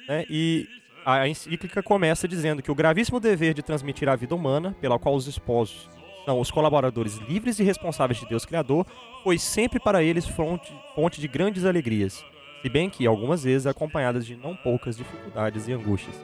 [0.08, 0.66] né, e
[1.04, 5.14] a encíclica começa dizendo que o gravíssimo dever de transmitir a vida humana, pela qual
[5.14, 5.88] os esposos
[6.24, 8.86] são os colaboradores livres e responsáveis de Deus Criador,
[9.24, 12.22] foi sempre para eles fonte, fonte de grandes alegrias,
[12.60, 16.14] se bem que algumas vezes acompanhadas de não poucas dificuldades e angústias.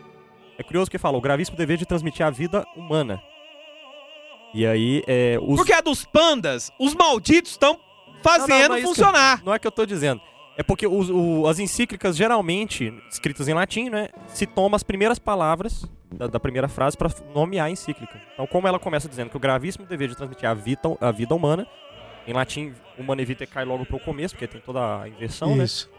[0.59, 3.23] É curioso que fala o gravíssimo dever de transmitir a vida humana.
[4.53, 5.57] E aí, é, os...
[5.57, 7.81] Porque a dos pandas, os malditos estão
[8.23, 9.43] fazendo Não, não, não é que- funcionar.
[9.45, 10.21] Não é que eu tô dizendo.
[10.57, 14.09] É porque os- o- as encíclicas, geralmente, escritas em latim, né?
[14.29, 18.21] Se toma as primeiras palavras da, da primeira frase para nomear a encíclica.
[18.35, 21.35] Então, como ela começa dizendo que o gravíssimo dever de transmitir a vida, a vida
[21.35, 21.67] humana,
[22.27, 25.65] em latim, Humane Vitae cai logo pro começo, porque tem toda a inversão, né?
[25.65, 25.91] Isso,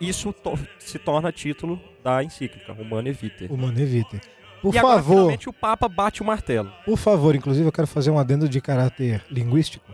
[0.00, 3.48] Isso to- se torna título da encíclica, Humane Vitae.
[3.50, 4.20] o Manevita.
[4.62, 6.70] Por e agora, favor, finalmente, o Papa bate o martelo.
[6.84, 9.90] por favor, inclusive eu quero fazer um adendo de caráter linguístico.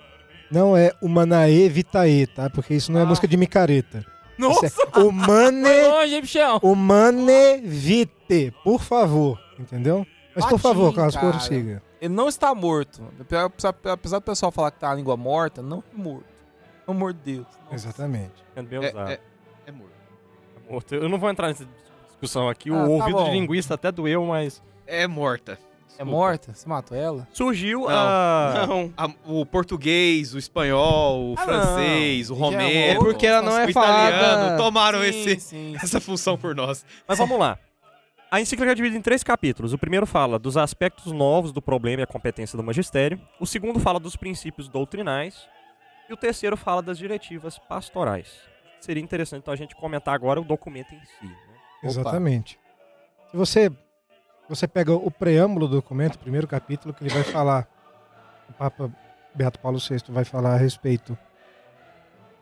[0.50, 2.48] Não é Humanae Vitae, tá?
[2.50, 3.06] Porque isso não é Ah.
[3.06, 4.04] música de micareta.
[4.38, 4.66] Nossa!
[4.66, 6.58] Isso é Humane, longe, bichão?
[6.62, 10.06] humane Vitae, por favor, entendeu?
[10.34, 11.30] Mas por favor, Carlos, cara.
[11.30, 11.82] prossiga.
[12.00, 13.02] Ele não está morto.
[13.92, 16.24] Apesar do pessoal falar que tá a língua morta, não é morto.
[16.84, 17.46] Pelo amor de Deus.
[17.62, 17.74] Nossa.
[17.74, 18.32] Exatamente.
[18.54, 19.10] Sendo bem É, usado.
[19.12, 19.20] é,
[19.66, 19.92] é morto.
[20.68, 20.94] Morto.
[20.96, 21.66] Eu não vou entrar nessa
[22.08, 22.70] discussão aqui.
[22.70, 23.32] Ah, o tá ouvido de bom.
[23.32, 24.60] linguista até doeu, mas...
[24.86, 25.58] É morta.
[25.98, 26.52] É morta?
[26.54, 27.26] Você matou ela?
[27.32, 27.88] Surgiu Não.
[27.88, 28.66] a...
[28.66, 28.92] Não.
[28.96, 32.50] A- o português, o espanhol, o Ah, francês, o não.
[32.52, 34.56] Já é romeno, É porque ela não é o italiano falada.
[34.56, 35.76] tomaram Sim, esse, sim.
[35.82, 36.84] essa função por nós.
[37.06, 37.58] Mas vamos lá.
[38.30, 39.72] A encíclica é dividida em três capítulos.
[39.72, 43.20] O primeiro fala dos aspectos novos do problema e a competência do magistério.
[43.38, 45.46] O segundo fala dos princípios doutrinais.
[46.10, 48.28] E o terceiro fala das diretivas pastorais.
[48.80, 51.24] Seria interessante então a gente comentar agora o documento em si.
[51.26, 51.36] né?
[51.84, 52.58] Exatamente.
[53.30, 53.70] Se você,
[54.48, 57.66] você pega o preâmbulo do documento, o primeiro capítulo, que ele vai falar,
[58.48, 58.92] o Papa
[59.34, 61.16] Beato Paulo VI vai falar a respeito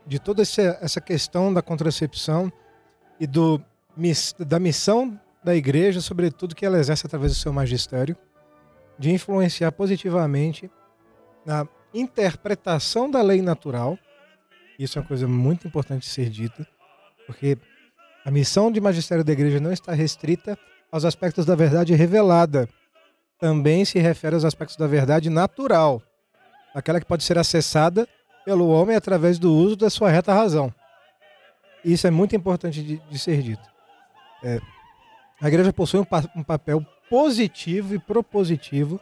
[0.07, 2.53] de toda essa, questão da contracepção
[3.21, 3.63] e do,
[4.41, 8.17] da missão da igreja, sobretudo que ela exerce através do seu magistério,
[8.99, 10.71] de influenciar positivamente
[11.47, 13.99] na interpretação da lei natural.
[14.79, 16.67] Isso é uma coisa muito importante de ser dita,
[17.27, 17.57] porque
[18.25, 20.59] a missão de magistério da igreja não está restrita
[20.93, 22.69] aos aspectos da verdade revelada.
[23.41, 26.01] Também se refere aos aspectos da verdade natural,
[26.75, 28.07] aquela que pode ser acessada
[28.45, 30.73] pelo homem através do uso da sua reta razão.
[31.85, 33.69] Isso é muito importante de, de ser dito.
[34.45, 34.61] É,
[35.41, 39.01] a igreja possui um, pa- um papel positivo e propositivo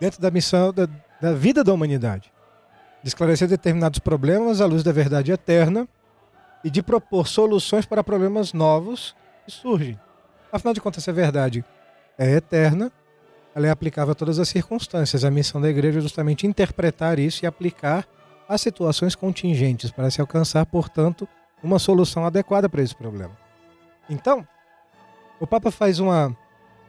[0.00, 0.88] dentro da missão da,
[1.20, 2.32] da vida da humanidade,
[3.02, 5.86] de esclarecer determinados problemas à luz da verdade eterna
[6.64, 9.98] e de propor soluções para problemas novos que surgem.
[10.50, 11.64] Afinal de contas, se a verdade
[12.18, 12.90] é eterna,
[13.54, 15.24] ela é aplicável a todas as circunstâncias.
[15.24, 18.06] A missão da igreja é justamente interpretar isso e aplicar
[18.48, 21.28] às situações contingentes para se alcançar, portanto,
[21.62, 23.36] uma solução adequada para esse problema.
[24.08, 24.46] Então,
[25.38, 26.34] o Papa faz uma,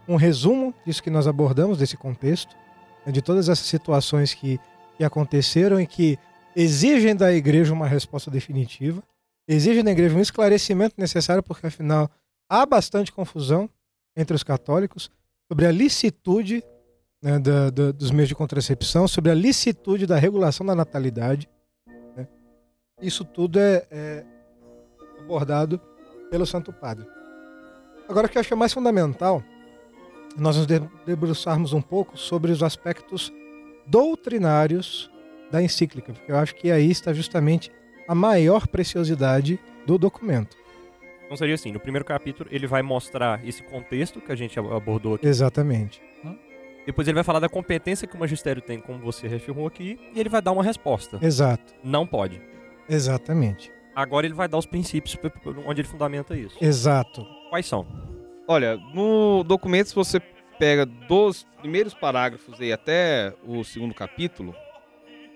[0.08, 2.56] um resumo disso que nós abordamos, desse contexto,
[3.06, 4.60] né, de todas essas situações que,
[4.98, 6.18] que aconteceram e que
[6.56, 9.04] exigem da igreja uma resposta definitiva
[9.50, 12.10] exige da igreja um esclarecimento necessário, porque afinal
[12.50, 13.70] há bastante confusão
[14.18, 15.10] entre os católicos
[15.48, 16.64] sobre a licitude
[17.22, 21.50] né, da- da- dos meios de contracepção, sobre a licitude da regulação da natalidade.
[22.16, 22.28] né.
[23.02, 24.26] Isso tudo é, é
[25.20, 25.80] abordado
[26.32, 27.06] pelo Santo Padre.
[28.08, 29.44] Agora, o que eu acho mais fundamental,
[30.38, 33.32] nós nos de- debruçarmos um pouco sobre os aspectos
[33.86, 35.10] doutrinários
[35.52, 37.72] da encíclica, porque eu acho que aí está justamente
[38.08, 40.56] a maior preciosidade do documento.
[41.30, 44.74] Então seria assim, no primeiro capítulo ele vai mostrar esse contexto que a gente ab-
[44.74, 45.28] abordou aqui.
[45.28, 46.02] Exatamente.
[46.88, 50.20] Depois ele vai falar da competência que o magistério tem, como você reafirmou aqui, e
[50.20, 51.20] ele vai dar uma resposta.
[51.22, 51.72] Exato.
[51.84, 52.42] Não pode.
[52.90, 53.72] Exatamente.
[53.96, 55.16] Agora ele vai dar os princípios
[55.68, 56.58] onde ele fundamenta isso.
[56.60, 57.24] Exato.
[57.52, 57.86] Quais são?
[58.48, 60.20] Olha, no documento, se você
[60.58, 64.56] pega dos primeiros parágrafos aí até o segundo capítulo,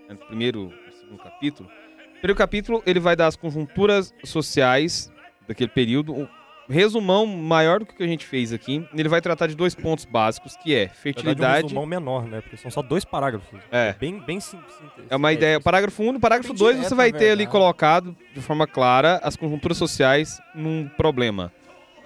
[0.10, 5.12] né, primeiro e segundo capítulo, no primeiro capítulo ele vai dar as conjunturas sociais
[5.48, 6.28] daquele período, um
[6.70, 8.88] resumão maior do que o que a gente fez aqui.
[8.96, 11.64] Ele vai tratar de dois pontos básicos, que é Na verdade, um fertilidade.
[11.64, 12.41] resumão menor, né?
[12.41, 13.60] Porque são só dois parágrafos.
[13.72, 13.94] É.
[14.00, 15.54] Bem, bem sim, sim- É uma ideia.
[15.56, 15.64] sintéticos.
[15.66, 18.66] Parágrafo 1, no parágrafo Bem 2 direto, você vai na ter ali colocado de forma
[18.66, 21.52] clara as conjunturas sociais num problema.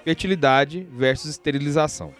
[0.04, 2.14] Fertilidade versus esterilização.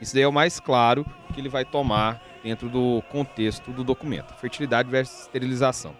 [0.00, 1.04] Isso daí é o mais claro
[1.34, 4.32] que ele vai tomar dentro do contexto do documento.
[4.34, 5.92] Fertilidade versus esterilização.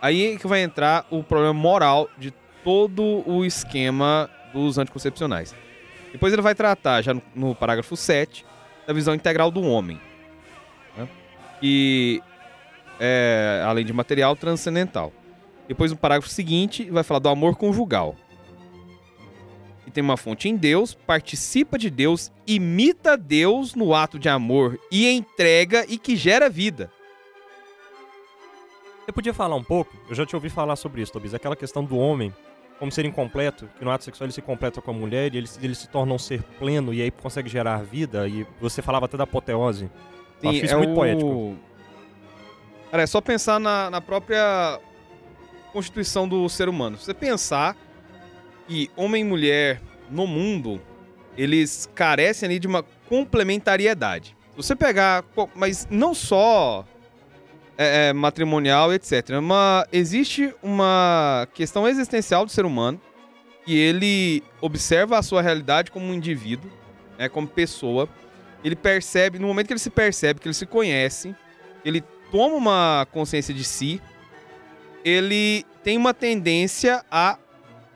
[0.00, 2.30] Aí que vai entrar o problema moral de
[2.64, 5.54] todo o esquema dos anticoncepcionais.
[6.12, 8.44] Depois ele vai tratar, já no, no parágrafo 7,
[8.86, 10.00] da visão integral do homem.
[10.96, 11.08] Né?
[11.60, 12.22] Que
[13.00, 15.12] é, além de material, transcendental.
[15.66, 18.14] Depois no parágrafo seguinte, vai falar do amor conjugal.
[19.84, 24.78] Que tem uma fonte em Deus, participa de Deus, imita Deus no ato de amor
[24.90, 26.92] e entrega e que gera vida.
[29.04, 29.96] Você podia falar um pouco?
[30.08, 31.34] Eu já te ouvi falar sobre isso, Tobias.
[31.34, 32.32] Aquela questão do homem
[32.78, 35.48] como ser incompleto, que no ato sexual ele se completa com a mulher e ele,
[35.62, 38.26] ele se torna um ser pleno e aí consegue gerar vida.
[38.26, 39.90] E você falava até da apoteose.
[40.42, 40.94] Eu isso é muito o...
[40.94, 41.56] poético.
[42.90, 44.80] Cara, é só pensar na, na própria
[45.72, 46.98] constituição do ser humano.
[46.98, 47.76] Se você pensar
[48.66, 50.80] que homem e mulher no mundo,
[51.36, 54.36] eles carecem ali de uma complementariedade.
[54.50, 56.84] Se você pegar, mas não só
[57.76, 59.30] é, é, matrimonial, etc.
[59.92, 63.00] Existe uma questão existencial do ser humano
[63.64, 66.70] que ele observa a sua realidade como um indivíduo,
[67.18, 68.08] né, como pessoa.
[68.64, 71.34] Ele percebe, no momento que ele se percebe, que ele se conhece,
[71.84, 74.00] ele toma uma consciência de si,
[75.04, 77.38] ele tem uma tendência a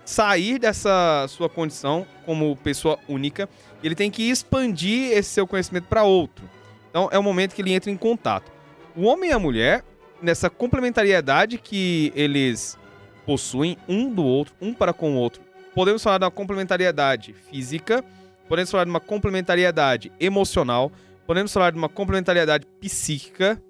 [0.05, 3.49] sair dessa sua condição como pessoa única.
[3.83, 6.49] Ele tem que expandir esse seu conhecimento para outro.
[6.91, 8.56] Então é o momento que ele entra em contato.
[8.97, 9.85] O homem e a mulher,
[10.23, 12.79] nessa complementariedade que eles
[13.27, 15.43] possuem um do outro, um para com o outro,
[15.75, 18.05] podemos falar da complementariedade física,
[18.49, 20.91] podemos falar de uma complementariedade emocional,
[21.27, 23.63] podemos falar de uma complementariedade psíquica,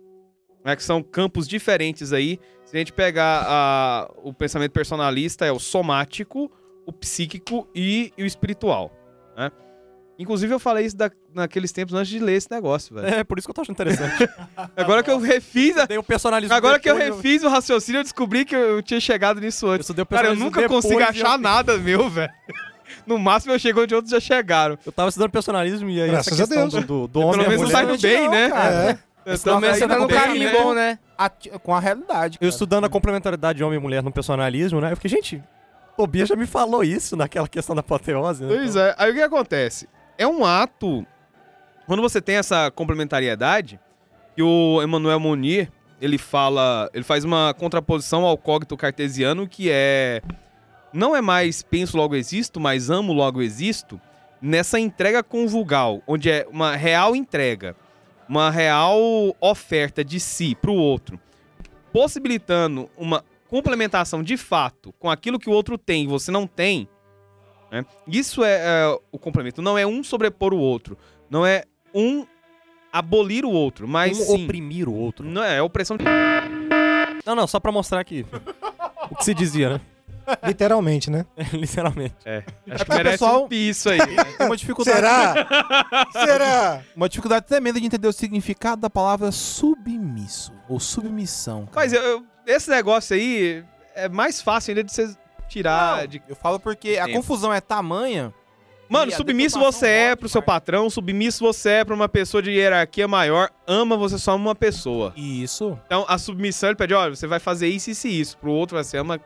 [0.64, 2.38] né, que são campos diferentes aí.
[2.64, 6.50] Se a gente pegar a- o pensamento personalista, é o somático,
[6.84, 8.92] o psíquico e, e o espiritual.
[9.36, 9.50] Né?
[10.18, 13.06] Inclusive, eu falei isso da- naqueles tempos antes de ler esse negócio, velho.
[13.06, 14.28] É, por isso que eu tô achando interessante.
[14.76, 18.02] Agora que eu refiz, a- Dei o personalismo agora que eu refiz o raciocínio, eu
[18.02, 19.90] desculpi que eu tinha chegado nisso Eu antes.
[19.90, 22.32] o Cara, eu nunca consigo achar eu- nada meu, velho.
[23.06, 24.78] No máximo eu chego onde outros já chegaram.
[24.86, 27.60] Eu tava estudando personalismo e aí Graças essa questão do, do, do homem Pelo menos
[27.62, 27.72] mulher...
[27.72, 28.50] sai do bem, né?
[29.26, 29.32] É.
[29.32, 30.98] Eu Pelo menos você tá no caminho bom, né?
[31.62, 32.38] Com a realidade.
[32.40, 34.92] Eu estudando a complementaridade de homem e mulher no personalismo, né?
[34.92, 35.42] Eu fiquei, gente,
[35.96, 38.54] Tobias já me falou isso naquela questão da apoteose, né?
[38.54, 38.94] Pois é.
[38.98, 39.88] Aí o que acontece?
[40.18, 41.06] É um ato.
[41.86, 43.78] Quando você tem essa complementariedade,
[44.34, 46.90] que o Emmanuel Monnier, ele fala.
[46.92, 50.22] Ele faz uma contraposição ao cogito cartesiano que é.
[50.92, 54.00] Não é mais penso logo existo, mas amo logo existo.
[54.40, 57.74] Nessa entrega conjugal, onde é uma real entrega,
[58.28, 58.98] uma real
[59.40, 61.18] oferta de si pro outro,
[61.92, 66.86] possibilitando uma complementação de fato com aquilo que o outro tem e você não tem,
[67.80, 67.86] né?
[68.06, 69.60] Isso é, é, o complemento.
[69.62, 70.96] Não é um sobrepor o outro.
[71.30, 71.64] Não é
[71.94, 72.26] um
[72.92, 74.44] abolir o outro, mas um sim.
[74.44, 75.24] oprimir o outro.
[75.26, 75.96] Não é, é opressão.
[77.24, 78.24] Não, não, só pra mostrar aqui
[79.10, 79.80] o que se dizia, né?
[80.44, 81.24] Literalmente, né?
[81.52, 82.14] Literalmente.
[82.70, 83.98] Acho que É, merece pessoal- um isso aí.
[84.38, 84.96] Tem uma dificuldade.
[84.96, 85.46] Será?
[86.12, 86.82] Será?
[86.96, 90.52] Uma dificuldade tremenda de entender o significado da palavra submisso.
[90.68, 91.66] Ou submissão.
[91.66, 91.72] cara.
[91.76, 93.64] Mas eu- eu- esse negócio aí
[93.94, 95.14] é mais fácil ainda de você
[95.48, 96.00] tirar.
[96.00, 96.22] Não, de...
[96.28, 97.18] Eu falo porque a tempo.
[97.18, 98.32] confusão é tamanha.
[98.88, 103.08] Mano, submisso você é pro seu patrão, submisso você é pra uma pessoa de hierarquia
[103.08, 105.12] maior, ama você só uma pessoa.
[105.16, 105.78] Isso.
[105.86, 108.38] Então a submissão ele pede, olha, você vai fazer isso, isso e isso.
[108.38, 109.20] Pro outro você ama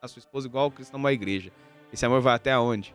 [0.00, 1.52] a sua esposa igual o Cristo ama a igreja.
[1.92, 2.94] Esse amor vai até onde?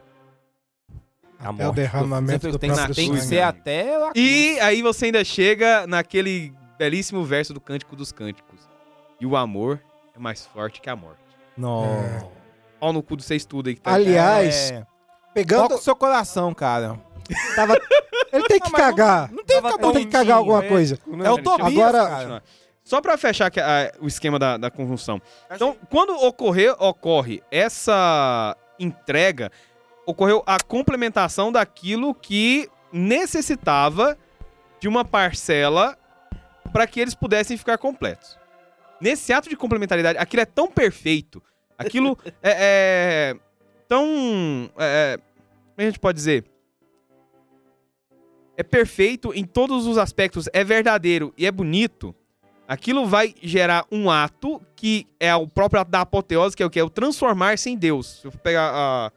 [1.39, 1.75] A É o morte.
[1.75, 6.51] derramamento do tem, próprio tem que ser até a E aí você ainda chega naquele
[6.79, 8.67] belíssimo verso do Cântico dos Cânticos.
[9.21, 9.79] E o amor
[10.15, 11.21] é mais forte que a morte.
[11.55, 12.31] Não.
[12.79, 14.85] Pau no cu do vocês tudo aí que tá Aliás, É,
[15.33, 15.63] pegando.
[15.63, 16.99] Toca o seu coração, cara.
[17.55, 17.73] Tava...
[18.31, 19.31] Ele tem que Não, mas cagar.
[19.31, 20.67] Não tem que Ele tem que cagar alguma é.
[20.67, 20.99] coisa.
[21.23, 22.43] É o Tobias, Agora- cara.
[22.83, 25.21] Só pra fechar aqui, ah, o esquema da, da conjunção.
[25.51, 29.51] Então, quando ocorrer, ocorre essa entrega,
[30.05, 34.17] ocorreu a complementação daquilo que necessitava
[34.79, 35.97] de uma parcela
[36.71, 38.39] para que eles pudessem ficar completos.
[39.01, 41.43] Nesse ato de complementaridade, aquilo é tão perfeito,
[41.77, 43.39] aquilo é, é
[43.87, 44.69] tão.
[44.77, 46.45] É, como a gente pode dizer?
[48.55, 52.15] É perfeito em todos os aspectos, é verdadeiro e é bonito.
[52.67, 56.69] Aquilo vai gerar um ato que é o próprio ato da apoteose, que é o
[56.69, 56.79] que?
[56.79, 58.19] É o transformar-se em Deus.
[58.21, 59.11] Se eu pegar a,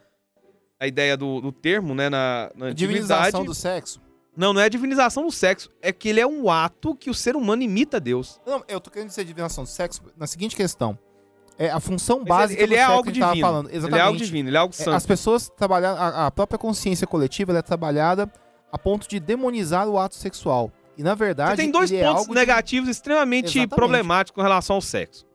[0.78, 2.72] a ideia do, do termo, né, na, na.
[2.72, 4.00] Divinização do sexo.
[4.36, 5.68] Não, não é a divinização do sexo.
[5.82, 8.40] É que ele é um ato que o ser humano imita Deus.
[8.46, 10.96] Não, eu tô querendo dizer divinação do sexo na seguinte questão.
[11.62, 13.46] É a função básica ele, ele do é sexo algo que a gente tava divino.
[13.48, 13.66] falando.
[13.68, 14.00] Ele Exatamente.
[14.00, 14.94] é algo divino, ele é algo É, santo.
[14.96, 18.32] As pessoas trabalham, a, a própria consciência coletiva ela é trabalhada
[18.72, 20.72] a ponto de demonizar o ato sexual.
[20.96, 23.76] E na verdade, Você tem dois ele é pontos de- negativos extremamente Exatamente.
[23.76, 25.26] problemáticos com relação ao sexo.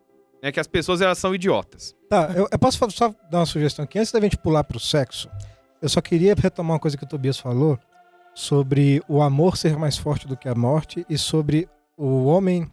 [0.41, 1.95] É que as pessoas elas são idiotas.
[2.09, 3.99] Tá, eu, eu posso só dar uma sugestão aqui.
[3.99, 5.29] Antes da gente pular pro sexo,
[5.81, 7.77] eu só queria retomar uma coisa que o Tobias falou
[8.33, 12.67] sobre o amor ser mais forte do que a morte e sobre o homem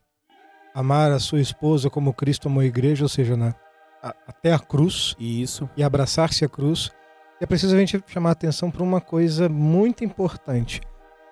[0.75, 3.55] amar a sua esposa como Cristo amou a igreja, ou seja, na,
[4.03, 5.69] a- até a cruz Isso.
[5.77, 6.91] e abraçar-se à cruz.
[7.41, 10.81] E é preciso a gente chamar a atenção para uma coisa muito importante.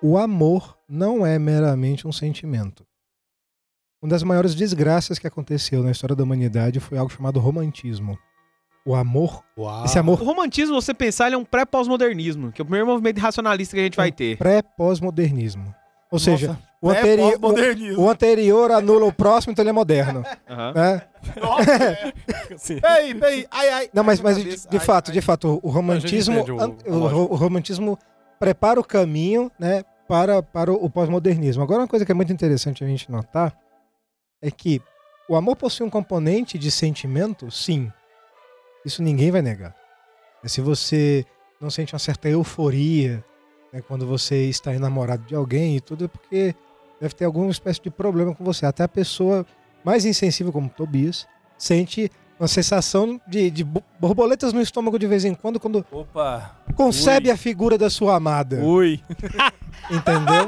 [0.03, 2.85] O amor não é meramente um sentimento.
[4.01, 8.17] Uma das maiores desgraças que aconteceu na história da humanidade foi algo chamado romantismo.
[8.83, 9.85] O amor, Uau.
[9.85, 13.19] esse amor O romantismo, você pensar, ele é um pré-pós-modernismo, que é o primeiro movimento
[13.19, 14.37] racionalista que a gente vai ter.
[14.37, 15.73] pré-pós-modernismo.
[16.11, 20.23] Ou seja, Nossa, o, anteri- o, o anterior anula o próximo, então ele é moderno.
[20.49, 20.73] Aham.
[20.73, 21.01] né?
[22.81, 23.47] Peraí, peraí.
[23.51, 23.89] Ai, ai.
[23.93, 25.13] Não, mas, mas de, de Ai, fato, ai.
[25.13, 26.43] de fato, o romantismo,
[26.87, 27.97] o- o, o romantismo
[28.39, 31.61] prepara o caminho, né, para, para o, o pós-modernismo.
[31.63, 33.55] Agora, uma coisa que é muito interessante a gente notar
[34.41, 34.81] é que
[35.29, 37.91] o amor possui um componente de sentimento, sim.
[38.83, 39.75] Isso ninguém vai negar.
[40.43, 41.23] É se você
[41.61, 43.23] não sente uma certa euforia
[43.71, 46.55] né, quando você está enamorado de alguém e tudo, é porque
[47.01, 48.65] deve ter alguma espécie de problema com você.
[48.65, 49.45] Até a pessoa
[49.83, 51.27] mais insensível, como Tobias,
[51.57, 56.55] sente uma sensação de, de bo- borboletas no estômago de vez em quando, quando Opa.
[56.75, 57.33] concebe Ui.
[57.33, 58.57] a figura da sua amada.
[58.63, 58.99] Ui.
[59.89, 60.47] Entendeu?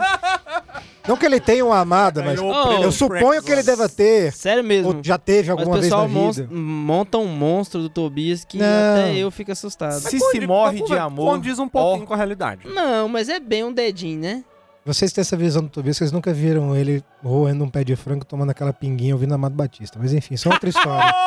[1.08, 4.64] Não que ele tenha uma amada, mas Oh, eu suponho que ele deva ter, Sério
[4.64, 4.96] mesmo.
[4.96, 6.48] ou já teve alguma vez na vida.
[6.52, 8.66] monta um monstro do Tobias que Não.
[8.66, 10.00] até eu fico assustado.
[10.00, 11.34] Se se morre de amor.
[11.34, 12.68] Condiz um pouquinho com a realidade.
[12.68, 14.44] Não, mas é bem um dedinho, né?
[14.86, 18.26] Vocês têm essa visão do Tobias, vocês nunca viram ele roendo um pé de frango,
[18.26, 19.98] tomando aquela pinguinha, ouvindo Amado Batista.
[19.98, 21.14] Mas enfim, isso é outra história.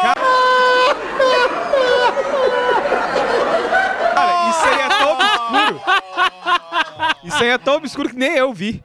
[4.14, 5.80] Cara, isso aí é tão obscuro.
[7.24, 8.84] Isso aí é tão obscuro que nem eu vi.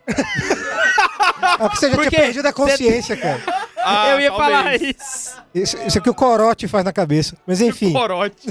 [1.42, 3.42] Ah, porque você já Porque tinha perdido a consciência, cara.
[3.78, 4.52] Ah, eu ia talvez.
[4.52, 5.42] falar isso.
[5.54, 7.36] Isso, isso é o que o corote faz na cabeça.
[7.46, 8.48] Mas enfim, Corote.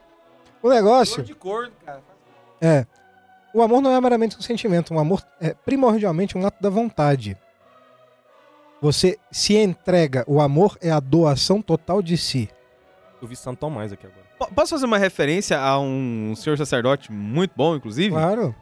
[0.62, 2.02] o negócio de corno, cara.
[2.60, 2.86] é...
[3.54, 7.36] O amor não é meramente um sentimento, um amor é primordialmente um ato da vontade.
[8.82, 12.50] Você se entrega, o amor é a doação total de si.
[13.22, 14.24] Eu vi Santo Tomás aqui agora.
[14.38, 18.10] Po- Posso fazer uma referência a um senhor sacerdote muito bom, inclusive?
[18.10, 18.54] Claro.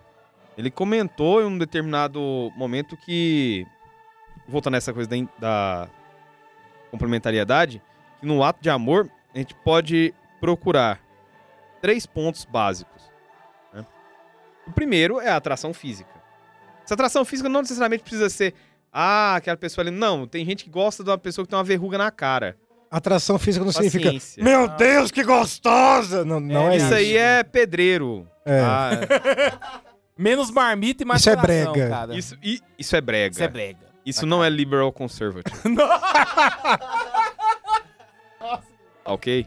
[0.57, 3.67] Ele comentou em um determinado momento que,
[4.47, 5.89] voltando nessa coisa da, da
[6.91, 7.83] complementariedade,
[8.21, 11.01] que no ato de amor a gente pode procurar
[11.81, 13.02] três pontos básicos.
[14.73, 16.09] O primeiro é a atração física.
[16.83, 18.55] Essa atração física não necessariamente precisa ser,
[18.91, 19.91] ah, aquela pessoa ali.
[19.91, 22.57] Não, tem gente que gosta de uma pessoa que tem uma verruga na cara.
[22.91, 24.05] Atração física não significa.
[24.07, 24.43] Paciência.
[24.43, 26.25] Meu Deus, que gostosa!
[26.25, 26.95] Não, não é, isso, isso.
[26.95, 28.27] aí é pedreiro.
[28.47, 28.61] É.
[28.61, 28.91] Ah,
[30.17, 31.89] Menos marmita e mais Isso é brega.
[31.91, 32.17] cara.
[32.17, 33.33] isso, i- isso é brega.
[33.35, 33.87] Isso é brega.
[34.07, 35.55] Isso não é liberal conservative.
[39.05, 39.47] ok?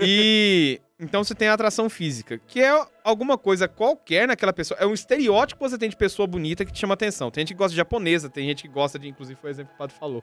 [0.00, 2.72] E então você tem a atração física, que é
[3.04, 4.78] alguma coisa qualquer naquela pessoa.
[4.80, 7.30] É um estereótipo que você tem de pessoa bonita que te chama atenção.
[7.30, 9.08] Tem gente que gosta de japonesa, tem gente que gosta de.
[9.08, 10.22] Inclusive, foi o exemplo que o padre falou.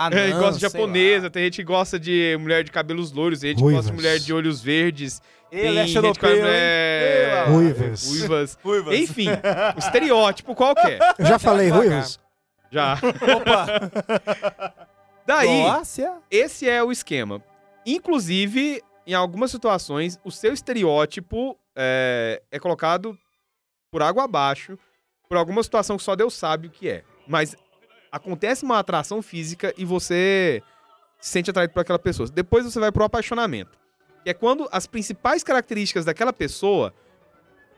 [0.00, 1.30] Ah, Tem gente que gosta de japonesa, lá.
[1.30, 4.20] tem gente que gosta de mulher de cabelos loiros, tem gente que gosta de mulher
[4.20, 5.20] de olhos verdes.
[5.50, 7.48] Ele tem é europeu, mulher...
[7.48, 7.52] hein?
[7.52, 8.06] Ruivas.
[8.08, 8.58] Ruivas.
[8.62, 8.94] Ruivas.
[8.94, 11.00] Enfim, um estereótipo qualquer.
[11.18, 12.20] Eu já falei, Ruivas.
[12.70, 12.94] Já.
[12.94, 13.90] Opa.
[15.26, 15.64] Daí,
[16.30, 17.42] esse é o esquema.
[17.84, 23.18] Inclusive, em algumas situações, o seu estereótipo é, é colocado
[23.90, 24.78] por água abaixo,
[25.26, 27.04] por alguma situação que só Deus sabe o que é.
[27.26, 27.56] Mas
[28.12, 30.62] acontece uma atração física e você
[31.18, 32.28] se sente atraído por aquela pessoa.
[32.28, 33.78] Depois você vai pro apaixonamento.
[34.22, 36.92] Que é quando as principais características daquela pessoa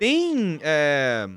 [0.00, 1.28] têm é,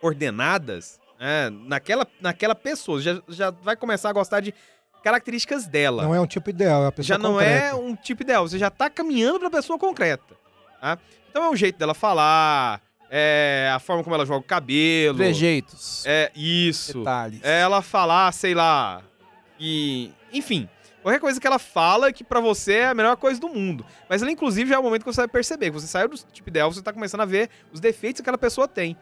[0.00, 3.00] ordenadas é, naquela, naquela pessoa.
[3.00, 4.54] Já, já vai começar a gostar de
[5.02, 7.64] características dela Não é um tipo ideal, é a pessoa já não concreta.
[7.66, 10.34] é um tipo ideal, você já tá caminhando pra pessoa concreta.
[10.80, 10.98] tá?
[11.30, 12.80] Então é o jeito dela falar,
[13.10, 15.18] é a forma como ela joga o cabelo.
[15.18, 16.04] Trejeitos.
[16.06, 16.98] É isso.
[16.98, 17.40] Detalhes.
[17.42, 19.02] É ela falar, sei lá,
[19.58, 20.68] e enfim,
[21.02, 23.84] qualquer coisa que ela fala que pra você é a melhor coisa do mundo.
[24.08, 26.16] Mas ela inclusive já é o momento que você vai perceber, que você saiu do
[26.16, 28.96] tipo ideal, você tá começando a ver os defeitos que aquela pessoa tem.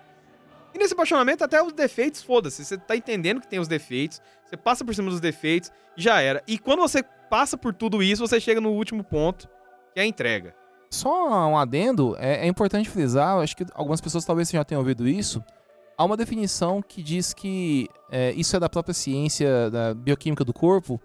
[0.74, 2.64] E nesse apaixonamento, até os defeitos, foda-se.
[2.64, 6.20] Você tá entendendo que tem os defeitos, você passa por cima dos defeitos e já
[6.20, 6.42] era.
[6.46, 9.48] E quando você passa por tudo isso, você chega no último ponto,
[9.94, 10.54] que é a entrega.
[10.90, 15.08] Só um adendo, é, é importante frisar, acho que algumas pessoas talvez já tenham ouvido
[15.08, 15.42] isso.
[15.96, 20.52] Há uma definição que diz que é, isso é da própria ciência da bioquímica do
[20.52, 21.00] corpo,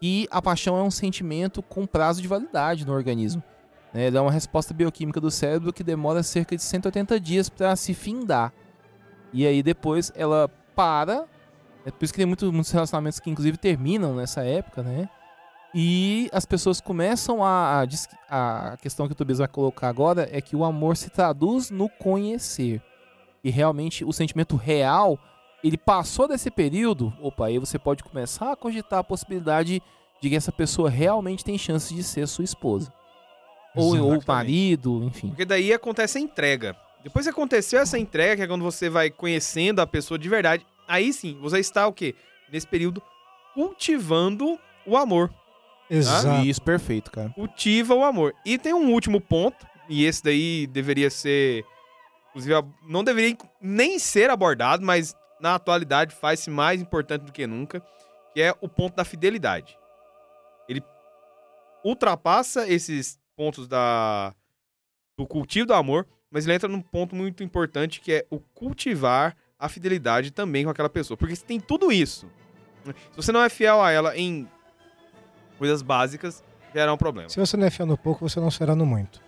[0.00, 3.42] que a paixão é um sentimento com prazo de validade no organismo.
[3.92, 4.06] Né?
[4.06, 7.92] Ele é uma resposta bioquímica do cérebro que demora cerca de 180 dias para se
[7.92, 8.52] findar.
[9.32, 11.26] E aí depois ela para.
[11.86, 15.08] É por isso que tem muito- muitos relacionamentos que inclusive terminam nessa época, né?
[15.74, 17.84] E as pessoas começam a.
[18.28, 21.70] A, a questão que o Tobias vai colocar agora é que o amor se traduz
[21.70, 22.82] no conhecer.
[23.44, 25.18] E realmente o sentimento real,
[25.62, 27.12] ele passou desse período.
[27.20, 29.82] Opa, aí você pode começar a cogitar a possibilidade
[30.20, 32.92] de que essa pessoa realmente tem chance de ser sua esposa.
[33.74, 35.28] Ou, ou marido, enfim.
[35.28, 36.74] Porque daí acontece a entrega.
[37.04, 40.66] Depois que aconteceu essa entrega, que é quando você vai conhecendo a pessoa de verdade,
[40.86, 42.14] aí sim, você está o quê?
[42.52, 43.02] Nesse período
[43.54, 45.32] cultivando o amor.
[45.88, 46.44] Exato.
[46.44, 47.30] Isso, perfeito, cara.
[47.30, 48.34] Cultiva o amor.
[48.44, 51.64] E tem um último ponto, e esse daí deveria ser.
[52.30, 52.54] Inclusive,
[52.86, 57.80] não deveria nem ser abordado, mas na atualidade faz-se mais importante do que nunca,
[58.34, 59.78] que é o ponto da fidelidade.
[60.68, 60.82] Ele
[61.84, 64.34] ultrapassa esses pontos da
[65.18, 69.34] do cultivo do amor, mas ele entra num ponto muito importante que é o cultivar
[69.58, 71.16] a fidelidade também com aquela pessoa.
[71.16, 72.26] Porque se tem tudo isso,
[72.84, 74.48] né, se você não é fiel a ela em
[75.58, 76.42] coisas básicas,
[76.72, 77.28] gerará um problema.
[77.28, 79.20] Se você não é fiel no pouco, você não será no muito.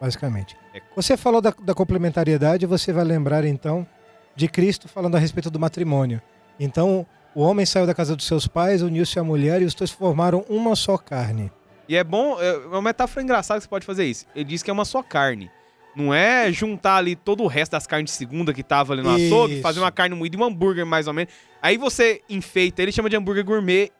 [0.00, 0.56] Basicamente.
[0.74, 0.82] É.
[0.94, 3.86] Você falou da, da complementariedade, você vai lembrar então
[4.34, 6.20] de Cristo falando a respeito do matrimônio.
[6.60, 9.90] Então, o homem saiu da casa dos seus pais, uniu-se à mulher e os dois
[9.90, 11.50] formaram uma só carne.
[11.88, 14.26] E é bom, é uma metáfora engraçada que você pode fazer isso.
[14.34, 15.50] Ele diz que é uma só carne.
[15.96, 19.10] Não é juntar ali todo o resto das carnes de segunda que tava ali no
[19.10, 19.62] açougue, Isso.
[19.62, 21.32] fazer uma carne moída e um hambúrguer mais ou menos.
[21.62, 23.90] Aí você enfeita, ele chama de hambúrguer gourmet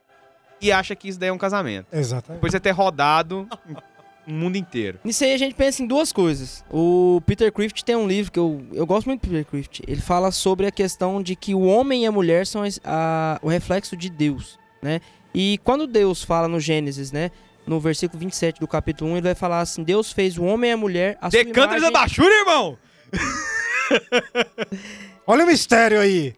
[0.60, 1.86] e acha que isso daí é um casamento.
[1.92, 2.36] Exatamente.
[2.38, 3.48] Depois de você ter rodado
[4.28, 4.98] o mundo inteiro.
[5.04, 6.64] Nisso aí a gente pensa em duas coisas.
[6.70, 9.82] O Peter Crift tem um livro que eu, eu gosto muito do Peter Crift.
[9.86, 13.38] Ele fala sobre a questão de que o homem e a mulher são as- a-
[13.42, 15.00] o reflexo de Deus, né?
[15.34, 17.30] E quando Deus fala no Gênesis, né?
[17.66, 20.72] No versículo 27 do capítulo 1, ele vai falar assim: Deus fez o homem e
[20.72, 21.80] a mulher a sua Decanta imagem...
[21.80, 22.78] da baixura, irmão!
[25.26, 26.34] Olha o mistério aí!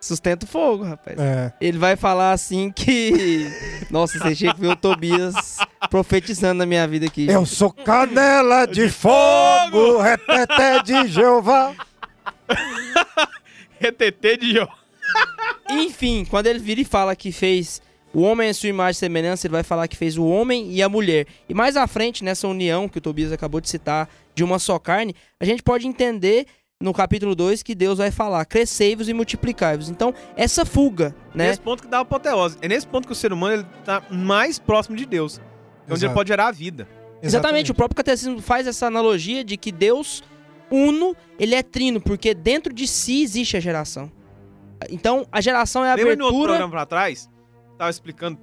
[0.00, 1.16] Sustenta o fogo, rapaz.
[1.16, 1.52] É.
[1.60, 3.46] Ele vai falar assim que...
[3.88, 5.58] Nossa, você tinha que ver o Tobias
[5.88, 7.28] profetizando na minha vida aqui.
[7.28, 11.72] Eu sou canela de fogo, reteté de Jeová.
[13.80, 14.68] RTT de Jó.
[15.70, 17.80] Enfim, quando ele vira e fala que fez
[18.14, 20.82] o homem em sua imagem e semelhança, ele vai falar que fez o homem e
[20.82, 21.26] a mulher.
[21.48, 24.78] E mais à frente, nessa união que o Tobias acabou de citar, de uma só
[24.78, 26.46] carne, a gente pode entender
[26.80, 29.88] no capítulo 2 que Deus vai falar: crescei-vos e multiplicai-vos.
[29.88, 31.48] Então, essa fuga, né?
[31.48, 32.58] Nesse ponto que dá a apoteose.
[32.60, 35.38] É nesse ponto que o ser humano ele tá mais próximo de Deus.
[35.38, 35.40] É
[35.92, 36.14] onde ele Exato.
[36.14, 36.88] pode gerar a vida.
[37.22, 40.24] Exatamente, o próprio catecismo faz essa analogia de que Deus
[40.72, 44.10] uno, ele é trino, porque dentro de si existe a geração.
[44.90, 46.52] Então, a geração é a Lembra no outro abertura.
[46.52, 47.30] programa pra trás?
[47.82, 48.38] Tava explicando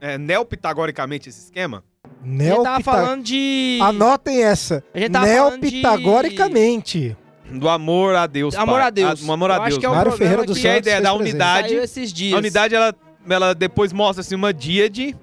[0.00, 1.84] é, neopitagoricamente esse esquema?
[2.22, 2.82] A gente tava Neopita...
[2.90, 3.78] falando de.
[3.82, 4.82] Anotem essa.
[4.94, 7.16] A gente tava falando de- Neopitagoricamente.
[7.50, 8.54] Do amor a Deus.
[8.54, 8.86] Amor pai.
[8.86, 9.22] a Deus.
[9.22, 9.78] Ah, do amor a Eu acho Deus.
[9.80, 11.68] que é o Mário Ferreira do que Que é a Santos ideia da unidade.
[11.68, 12.32] saiu esses dias.
[12.34, 12.94] A unidade, ela,
[13.28, 15.14] ela depois mostra assim, uma díade.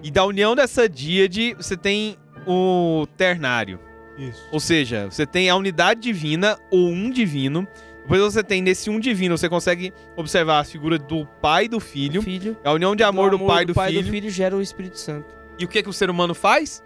[0.00, 2.16] E da união dessa díade, você tem
[2.46, 3.80] o ternário.
[4.16, 4.40] Isso.
[4.52, 7.66] Ou seja, você tem a unidade divina ou um divino.
[8.06, 11.80] Depois você tem nesse um divino, você consegue observar a figura do pai e do
[11.80, 12.22] filho.
[12.22, 12.56] filho.
[12.64, 14.04] A união de amor do, pai e do, pai filho.
[14.04, 15.26] do filho gera o Espírito Santo.
[15.58, 16.84] E o que, que o ser humano faz?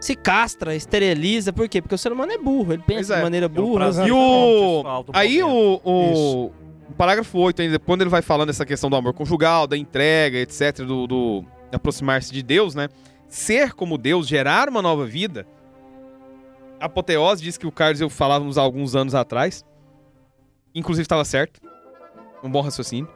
[0.00, 1.82] Se castra, esteriliza, por quê?
[1.82, 3.16] Porque o ser humano é burro, ele pensa é.
[3.18, 3.90] de maneira É um burra.
[4.06, 6.50] E o- pessoal do Aí o, o
[6.96, 10.78] parágrafo 8, ainda, quando ele vai falando essa questão do amor conjugal, da entrega, etc.,
[10.78, 12.88] do, do aproximar-se de Deus, né?
[13.28, 15.46] Ser como Deus, gerar uma nova vida.
[16.80, 19.62] A apoteose diz que o Carlos e eu falávamos há alguns anos atrás.
[20.78, 21.60] Inclusive estava certo.
[22.42, 23.08] Um bom raciocínio.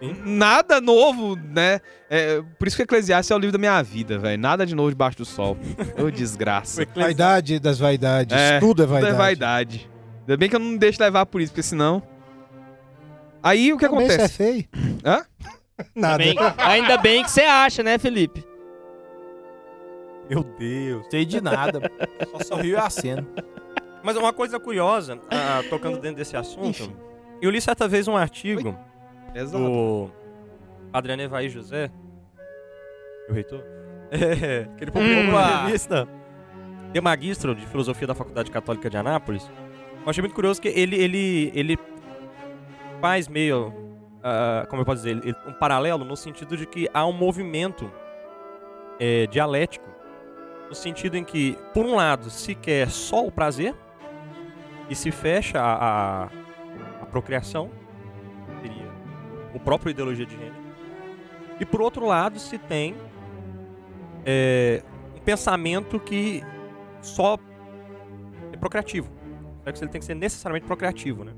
[0.00, 0.16] Sim.
[0.24, 1.80] Nada novo, né?
[2.10, 4.40] É, por isso que Eclesiastes é o livro da minha vida, velho.
[4.40, 5.56] Nada de novo debaixo do sol.
[5.96, 6.84] Ô, desgraça.
[6.94, 8.36] Vaidade das vaidades.
[8.36, 9.14] É, tudo é Tudo vaidade.
[9.14, 9.90] é vaidade.
[10.22, 12.02] Ainda bem que eu não me deixo levar por isso, porque senão.
[13.42, 14.34] Aí o que Também você é acontece?
[14.34, 14.64] feio.
[15.04, 15.24] Hã?
[15.94, 16.18] Nada.
[16.18, 18.44] Bem- ainda bem que você acha, né, Felipe?
[20.28, 21.06] Meu Deus.
[21.10, 21.80] Sei de nada.
[22.30, 23.26] Só sorriu e aceno.
[24.04, 26.94] Mas uma coisa curiosa, ah, tocando dentro desse assunto, Enfim.
[27.40, 28.76] eu li certa vez um artigo
[29.50, 30.10] do
[30.92, 31.90] Padre Anevaí José,
[33.28, 33.62] o reitor,
[34.10, 35.28] é, que ele publicou Hum.
[35.30, 36.06] uma revista
[36.92, 39.50] de magistro de filosofia da Faculdade Católica de Anápolis.
[40.04, 41.78] Eu achei muito curioso que ele, ele, ele
[43.00, 43.72] faz meio,
[44.22, 47.90] ah, como eu posso dizer, ele- um paralelo no sentido de que há um movimento
[49.00, 49.88] é, dialético,
[50.68, 53.74] no sentido em que, por um lado, se quer só o prazer
[54.88, 56.24] e se fecha a, a,
[57.02, 57.70] a procriação,
[58.60, 58.90] seria
[59.54, 60.54] o próprio ideologia de gênero.
[61.60, 62.96] E por outro lado, se tem
[64.24, 64.82] é,
[65.16, 66.42] um pensamento que
[67.00, 67.38] só
[68.52, 69.10] é procriativo.
[69.64, 71.32] Sexo ele tem que ser necessariamente procriativo, né?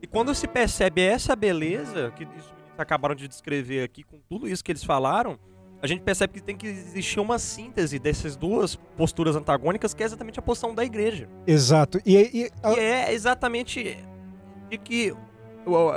[0.00, 4.62] E quando se percebe essa beleza, que meninos acabaram de descrever aqui, com tudo isso
[4.62, 5.38] que eles falaram,
[5.82, 10.06] a gente percebe que tem que existir uma síntese dessas duas posturas antagônicas, que é
[10.06, 11.28] exatamente a posição da igreja.
[11.46, 12.00] Exato.
[12.04, 13.98] E, e- a- Que é exatamente
[14.70, 15.14] de que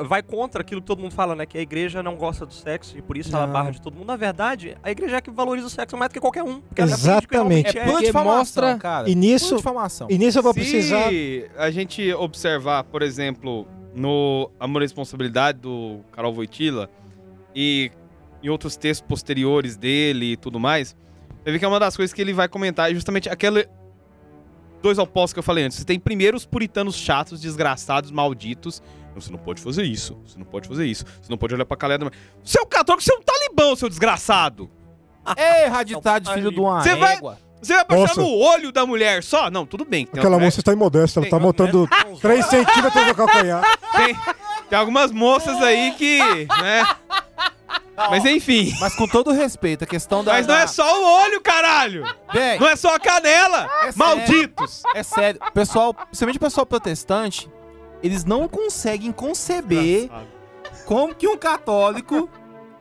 [0.05, 1.45] vai contra aquilo que todo mundo fala, né?
[1.45, 3.53] Que a igreja não gosta do sexo e por isso ela Não.
[3.53, 4.05] barra de todo mundo.
[4.07, 6.61] Na verdade, a igreja é que valoriza o sexo mais do que qualquer um.
[6.75, 7.77] ela Exatamente.
[7.77, 7.83] É é.
[7.83, 9.09] pura porque difamação, mostra- cara.
[9.09, 9.55] e nisso,
[10.09, 11.09] e nisso eu vou Se precisar.
[11.57, 13.65] a gente observar, por exemplo,
[13.95, 16.89] no Amor e Responsabilidade do Carol Voitila
[17.55, 17.91] e
[18.43, 20.95] em outros textos posteriores dele e tudo mais,
[21.43, 23.67] você vê que é uma das coisas que ele vai comentar é justamente aquele
[24.81, 25.77] dois opostos que eu falei antes.
[25.77, 28.81] Você tem primeiro os puritanos chatos, desgraçados, malditos.
[29.15, 30.17] Você não pode fazer isso.
[30.25, 31.05] Você não pode fazer isso.
[31.21, 32.09] Você não pode olhar pra calenda.
[32.43, 34.69] Seu católico, você é um talibão, seu desgraçado.
[35.37, 37.19] Ei, raditade, filho de uma Você vai-.
[37.61, 38.21] Você vai baixar Nossa.
[38.21, 39.51] no olho da mulher só?
[39.51, 40.07] Não, tudo bem.
[40.07, 41.87] Tem Aquela moça está imodesta, ela Tem- tá botando
[42.19, 43.61] 3 centímetros no calcanhar.
[43.95, 44.17] tem,
[44.67, 46.17] tem algumas moças aí que,
[46.59, 46.87] né?
[47.95, 48.73] Mas enfim.
[48.79, 50.33] Mas com todo respeito, a questão da.
[50.33, 52.03] Mas não é só o olho, caralho!
[52.33, 53.69] Bem, Não é só a canela!
[53.83, 53.95] É sério.
[53.97, 54.83] Malditos!
[54.95, 55.39] é sério.
[55.53, 57.49] Pessoal, principalmente o pessoal protestante,
[58.01, 60.09] eles não conseguem conceber
[60.85, 62.29] como que um católico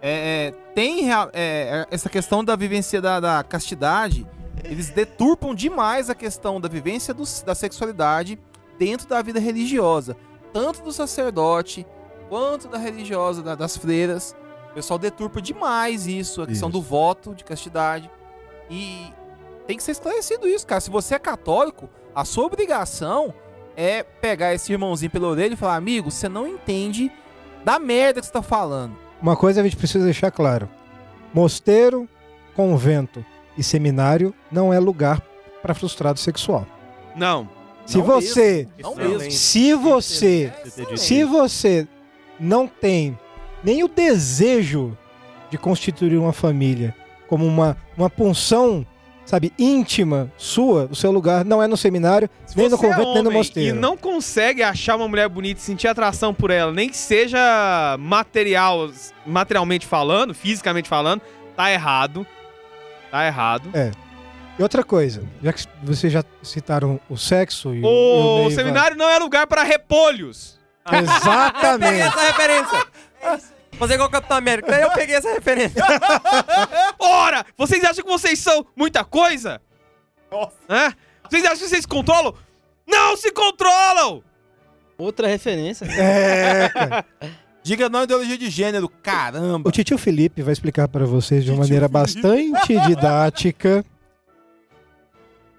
[0.00, 4.26] é, é, tem é, é, essa questão da vivência da, da castidade.
[4.64, 8.38] Eles deturpam demais a questão da vivência do- da sexualidade
[8.78, 10.16] dentro da vida religiosa.
[10.52, 11.86] Tanto do sacerdote,
[12.28, 14.34] quanto da religiosa, da- das freiras.
[14.70, 16.78] O pessoal deturpa demais isso, a questão Isso.
[16.78, 18.08] do voto de castidade.
[18.70, 19.12] E
[19.66, 20.80] tem que ser esclarecido isso, cara.
[20.80, 23.34] Se você é católico, a sua obrigação
[23.76, 27.10] é pegar esse irmãozinho pela orelha e falar: amigo, você não entende
[27.64, 28.96] da merda que você tá falando.
[29.20, 30.68] Uma coisa a gente precisa deixar claro:
[31.34, 32.08] mosteiro,
[32.54, 33.24] convento
[33.58, 35.20] e seminário não é lugar
[35.62, 36.66] para frustrado sexual.
[37.16, 37.48] Não.
[37.86, 39.18] Se Não você, Não Excelente.
[39.18, 39.30] mesmo.
[39.32, 41.00] se você, Excelente.
[41.00, 41.88] se você
[42.38, 43.18] não tem
[43.62, 44.96] nem o desejo
[45.50, 46.94] de constituir uma família
[47.28, 48.84] como uma, uma punção,
[49.24, 53.14] sabe, íntima sua, o seu lugar não é no seminário, Se nem no é convento,
[53.14, 53.76] nem no mosteiro.
[53.76, 57.96] E não consegue achar uma mulher bonita e sentir atração por ela, nem que seja
[57.98, 58.90] material,
[59.24, 61.22] materialmente falando, fisicamente falando,
[61.56, 62.26] tá errado.
[63.10, 63.70] Tá errado.
[64.58, 68.96] E outra coisa, já que vocês já citaram o sexo e o, O, Neiva- seminário
[68.96, 70.58] não é lugar para repolhos.
[70.90, 72.00] Exatamente.
[72.02, 72.86] essa referência.
[73.78, 74.74] Fazer igual o Capitão América.
[74.78, 75.82] Eu peguei essa referência.
[76.98, 79.60] Ora, vocês acham que vocês são muita coisa?
[80.30, 80.56] Nossa.
[80.68, 80.92] Hã?
[81.28, 82.34] Vocês acham que vocês se controlam?
[82.86, 84.22] Não se controlam!
[84.98, 85.86] Outra referência.
[85.86, 87.06] É, cara.
[87.62, 89.68] Diga não ideologia de gênero, caramba.
[89.68, 93.84] O tio Felipe vai explicar para vocês de uma maneira bastante didática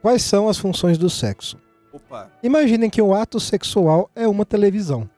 [0.02, 1.58] quais são as funções do sexo.
[1.94, 2.32] Opa.
[2.42, 5.10] Imaginem que o ato sexual é uma televisão.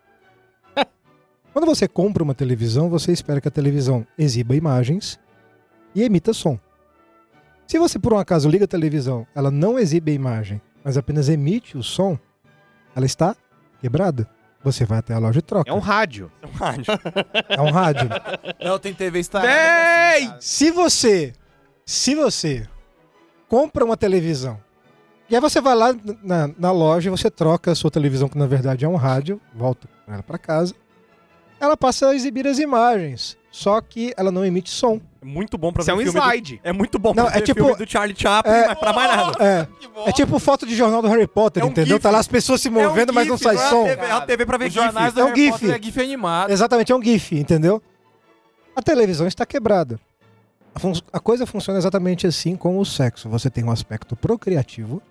[1.54, 5.20] Quando você compra uma televisão, você espera que a televisão exiba imagens
[5.94, 6.60] e emita som.
[7.68, 11.30] Se você por um acaso liga a televisão, ela não exibe a imagem, mas apenas
[11.30, 12.18] emite o som,
[12.96, 13.36] ela está
[13.80, 14.28] quebrada.
[14.64, 15.70] Você vai até a loja e troca.
[15.70, 16.32] É um rádio.
[17.50, 18.10] É um rádio.
[18.64, 19.22] Não, tem TV Véi!
[19.22, 20.38] estragada.
[20.40, 21.34] Se você,
[21.86, 22.68] se você
[23.48, 24.60] compra uma televisão
[25.30, 28.38] e aí você vai lá na, na loja e você troca a sua televisão, que
[28.38, 30.76] na verdade é um rádio, volta com ela para casa,
[31.64, 35.00] ela passa a exibir as imagens, só que ela não emite som.
[35.22, 36.62] É muito bom pra Isso é ver um filme do- slide.
[36.64, 38.94] É muito bom Não, pra é ver tipo- filme do Charlie Chaplin, é- mas pra
[38.94, 39.44] mais nada.
[39.44, 39.68] É,
[40.10, 41.96] é tipo foto de jornal do Harry Potter, É um entendeu?
[41.98, 42.04] gif.
[42.04, 43.84] Tá lá as pessoas se movendo, É um mas não sai é a som.
[43.86, 44.84] TV, é a TV pra ver Os GIF.
[45.14, 45.52] do É um Harry GIF.
[45.52, 46.52] Potter é GIF animado.
[46.52, 47.82] Exatamente, é um GIF, entendeu?
[48.76, 50.00] A televisão está quebrada.
[50.76, 53.30] A, fun- a coisa funciona exatamente assim com o sexo.
[53.30, 55.02] Você tem um aspecto procriativo,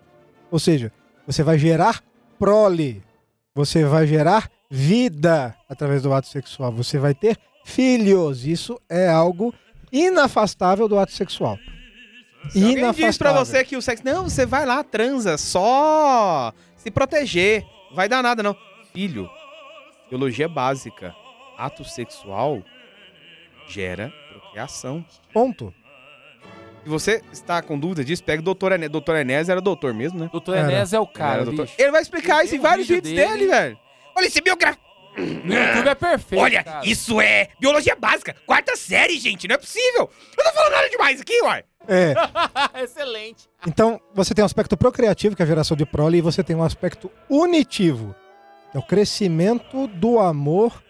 [0.50, 0.92] ou seja,
[1.26, 2.02] você vai gerar
[2.38, 3.02] prole,
[3.54, 8.46] você vai gerar vida através do ato sexual, você vai ter filhos.
[8.46, 9.52] Isso é algo
[9.92, 11.58] inafastável do ato sexual.
[12.48, 14.02] Se alguém diz pra você que o sexo.
[14.02, 17.64] Não, você vai lá, transa, só se proteger.
[17.94, 18.56] Vai dar nada, não.
[18.94, 19.28] Filho,
[20.08, 21.14] biologia básica.
[21.58, 22.62] Ato sexual
[23.68, 25.04] gera procriação.
[25.34, 25.72] Ponto.
[26.82, 28.90] Se você está com dúvida disso, pega o doutor Enéas.
[28.90, 30.28] Doutor Enéas era doutor mesmo, né?
[30.32, 30.68] Doutor Era.
[30.72, 31.66] Enéas é o Ele cara, era doutor.
[31.66, 31.76] bicho.
[31.78, 33.50] Ele vai explicar isso em vários vídeo vídeos dele, dele.
[33.50, 33.78] velho.
[34.16, 34.80] Olha, esse biografia.
[35.16, 36.86] No YouTube é perfeito, Olha, cara.
[36.86, 38.34] isso é biologia básica.
[38.46, 39.46] Quarta série, gente.
[39.46, 40.10] Não é possível.
[40.38, 41.64] Eu tô falando nada demais aqui, uai.
[41.86, 42.14] É.
[42.82, 43.46] Excelente.
[43.66, 46.56] Então, você tem um aspecto procriativo, que é a geração de prole, e você tem
[46.56, 48.14] um aspecto unitivo,
[48.70, 50.82] que é o crescimento do amor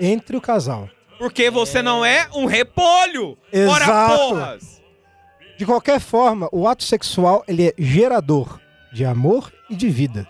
[0.00, 0.88] entre o casal.
[1.16, 3.38] Porque você não é um repolho.
[3.70, 4.16] Ora, Exato.
[4.16, 4.82] porras.
[5.56, 8.60] De qualquer forma, o ato sexual ele é gerador
[8.92, 10.26] de amor e de vida.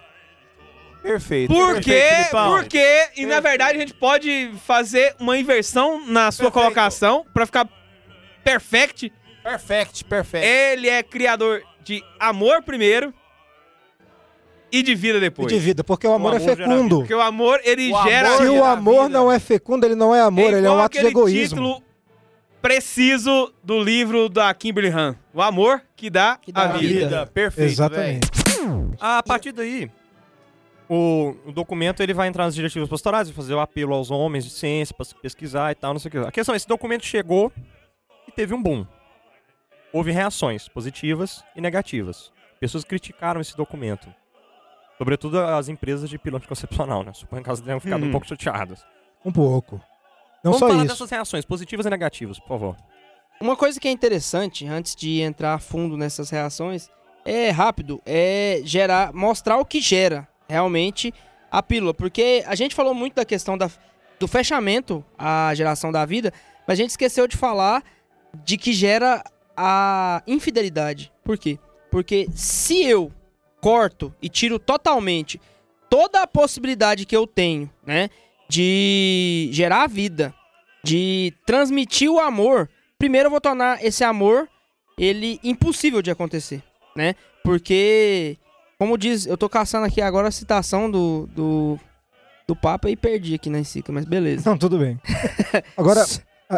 [1.08, 1.52] Perfeito.
[1.54, 2.02] Por quê?
[2.16, 2.50] Filipão.
[2.50, 3.08] Por quê?
[3.16, 6.52] E na verdade a gente pode fazer uma inversão na sua Perfeito.
[6.52, 7.68] colocação pra ficar
[8.44, 9.12] perfect.
[9.42, 10.46] Perfect, perfect.
[10.46, 13.14] Ele é criador de amor primeiro
[14.70, 15.48] e de vida E depois.
[15.48, 16.98] de vida, porque o amor, amor é fecundo.
[16.98, 18.28] Porque o amor, ele O gera...
[18.28, 19.18] amor Se o amor vida.
[19.18, 21.56] não é fecundo, ele não é amor, ele é um ato de egoísmo.
[21.56, 21.82] título
[22.60, 25.16] preciso do livro da Kimberly Han.
[25.32, 27.04] O amor que dá, Que dá a vida.
[27.06, 27.26] vida.
[27.32, 28.28] Perfeito, Exatamente.
[29.00, 29.90] A partir daí,
[30.88, 34.44] o, o documento ele vai entrar nas diretivas pastorais, vai fazer o apelo aos homens
[34.44, 36.18] de ciência para pesquisar e tal, não sei o que.
[36.18, 37.52] A questão é, esse documento chegou
[38.26, 38.86] e teve um boom.
[39.92, 42.32] Houve reações positivas e negativas.
[42.60, 44.12] Pessoas criticaram esse documento.
[44.96, 47.12] Sobretudo as empresas de piloto anticoncepcional, né?
[47.12, 48.08] Suponho que elas tenham ficado Hum.
[48.08, 48.84] um pouco chateadas.
[49.24, 49.76] Um pouco.
[50.42, 50.94] Não Vamos só falar isso.
[50.94, 52.76] dessas reações, positivas e negativas, por favor.
[53.40, 56.90] Uma coisa que é interessante, antes de entrar a fundo nessas reações,
[57.24, 61.12] é rápido, é gerar, mostrar o que gera realmente
[61.50, 61.92] a pílula.
[61.92, 63.70] Porque a gente falou muito da questão da,
[64.18, 66.32] do fechamento à geração da vida,
[66.66, 67.82] mas a gente esqueceu de falar
[68.44, 69.22] de que gera
[69.56, 71.12] a infidelidade.
[71.24, 71.58] Por quê?
[71.90, 73.12] Porque se eu
[73.60, 75.40] corto e tiro totalmente
[75.90, 78.08] toda a possibilidade que eu tenho, né,
[78.48, 80.34] de gerar vida,
[80.84, 82.68] de transmitir o amor,
[82.98, 84.48] primeiro eu vou tornar esse amor
[84.96, 86.62] ele impossível de acontecer,
[86.94, 87.14] né?
[87.42, 88.36] Porque
[88.78, 91.78] como diz, eu tô caçando aqui agora a citação do do,
[92.46, 94.48] do Papa e perdi aqui na encíclica, mas beleza.
[94.48, 94.98] Não, tudo bem.
[95.76, 96.04] Agora,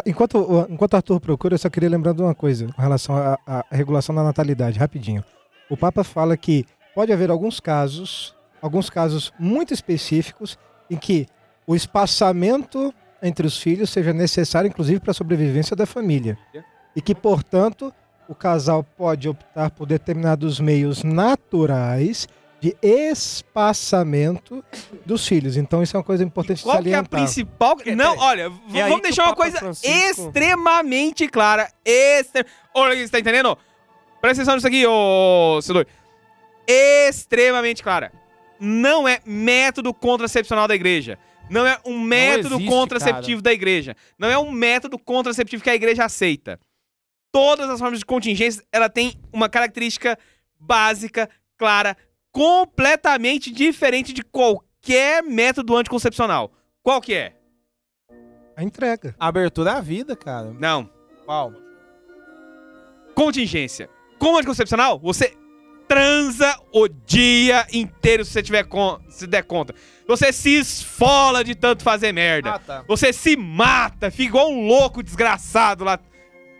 [0.05, 3.15] enquanto, o- enquanto o Arthur procura, eu só queria lembrar de uma coisa com relação
[3.17, 5.23] à, à regulação da natalidade, rapidinho.
[5.69, 6.65] O Papa fala que
[6.95, 10.57] pode haver alguns casos, alguns casos muito específicos,
[10.89, 11.27] em que
[11.67, 12.93] o espaçamento
[13.23, 16.37] entre os filhos seja necessário, inclusive, para a sobrevivência da família.
[16.95, 17.93] E que, portanto,
[18.31, 22.27] o casal pode optar por determinados meios naturais
[22.61, 24.63] de espaçamento
[25.05, 25.57] dos filhos.
[25.57, 27.19] Então, isso é uma coisa importante Qual que é a salientar.
[27.19, 27.75] principal...
[27.95, 29.87] Não, olha, v- E aí vamos que deixar uma coisa Francisco-
[30.27, 31.69] extremamente clara.
[31.83, 32.45] Extre...
[32.73, 33.57] Olha, você tá entendendo?
[34.21, 35.85] Presta atenção nisso aqui, ô Silur.
[36.67, 38.11] Extremamente clara.
[38.59, 41.17] Não é método contracepcional da igreja.
[41.49, 43.95] Não é um método existe, contraceptivo da igreja.
[44.17, 46.59] Não é um método contraceptivo que a igreja aceita.
[47.31, 50.17] Todas as formas de contingência, ela tem uma característica
[50.59, 51.95] básica, clara,
[52.31, 56.51] completamente diferente de qualquer método anticoncepcional.
[56.83, 57.35] Qual que é?
[58.55, 59.15] A entrega.
[59.19, 60.53] Abertura à vida, cara.
[60.59, 60.89] Não.
[61.25, 61.53] Qual?
[63.15, 63.89] Contingência.
[64.19, 65.35] Como anticoncepcional, você
[65.87, 69.75] transa o dia inteiro se você tiver con se der conta.
[70.07, 72.53] Você se esfola de tanto fazer merda.
[72.53, 72.85] Ah, tá.
[72.87, 75.99] Você se mata, fica igual um louco desgraçado lá,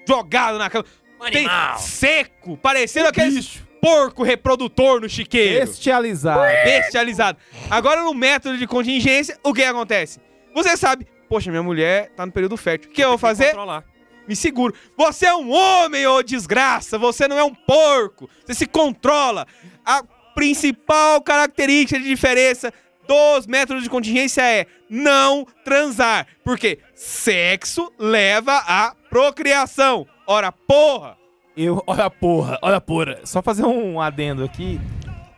[0.08, 0.86] jogado na cama.
[1.32, 1.48] Tem
[1.78, 3.42] seco, parecendo aquele
[3.82, 5.66] porco reprodutor no chiqueiro.
[5.66, 6.42] Bestializado.
[6.64, 7.38] Bestializado.
[7.70, 10.20] Agora, no método de contingência, o que acontece?
[10.54, 12.90] Você sabe, poxa, minha mulher tá no período fértil.
[12.90, 13.48] O que eu vou fazer?
[13.48, 13.84] Controlar.
[14.28, 14.74] Me seguro.
[14.98, 16.98] Você é um homem, ô desgraça.
[16.98, 18.30] Você não é um porco.
[18.46, 19.48] Você se controla.
[19.86, 20.04] A
[20.36, 22.72] principal característica de diferença
[23.08, 26.28] dos métodos de contingência é não transar.
[26.44, 30.08] Porque sexo leva à procriação.
[30.26, 31.18] Ora, porra!
[31.56, 33.20] Eu, olha a porra, olha a porra.
[33.26, 34.80] Só fazer um adendo aqui.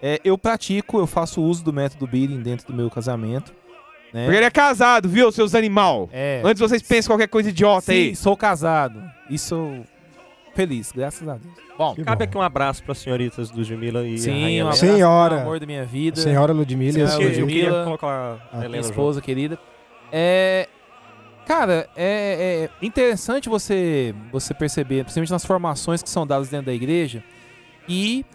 [0.02, 3.52] É, eu pratico, eu faço uso do método Billing dentro do meu casamento.
[4.14, 4.26] Né?
[4.26, 6.08] Porque ele é casado, viu, seus animal?
[6.14, 6.40] É.
[6.44, 8.16] Antes vocês pensem qualquer coisa idiota Sim, aí.
[8.16, 9.02] sou casado.
[9.28, 9.84] E sou
[10.54, 11.54] feliz, graças a Deus.
[11.76, 12.24] Bom, Que Cabe bom.
[12.30, 15.42] aqui um abraço para as senhoritas Ludmila e a sim, Rainha um abraço Senhora.
[15.42, 16.22] amor da minha vida.
[16.22, 16.94] Senhora Ludmilla.
[16.94, 17.70] Senhora queria- eu Ludmilla.
[17.72, 19.58] queria colocar a minha esposa querida.
[20.12, 20.68] É.
[21.46, 26.74] Cara, é, é interessante você, você perceber, principalmente nas formações que são dadas dentro da
[26.74, 27.24] igreja,
[27.88, 28.26] e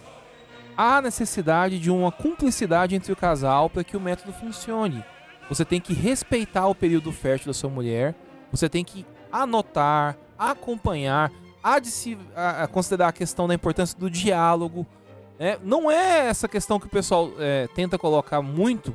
[0.76, 5.02] há necessidade de uma cumplicidade entre o casal para que o método funcione.
[5.48, 8.14] Você tem que respeitar o período fértil da sua mulher,
[8.52, 11.32] você tem que anotar, acompanhar,
[11.62, 14.86] há de se a- a considerar a questão da importância do diálogo.
[15.38, 15.56] né?
[15.62, 18.94] Não é essa questão que o pessoal é, tenta colocar muito,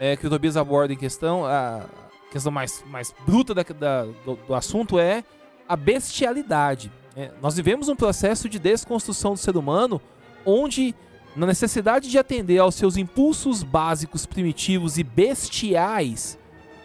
[0.00, 1.82] é, que o Tobias aborda em questão, a
[2.30, 5.24] questão mais, mais bruta da- da- do, do assunto é
[5.68, 6.90] a bestialidade.
[7.16, 7.30] né?
[7.42, 10.00] Nós vivemos um processo de desconstrução do ser humano
[10.46, 10.94] onde,
[11.36, 16.38] na necessidade de atender aos seus impulsos básicos, primitivos e bestiais,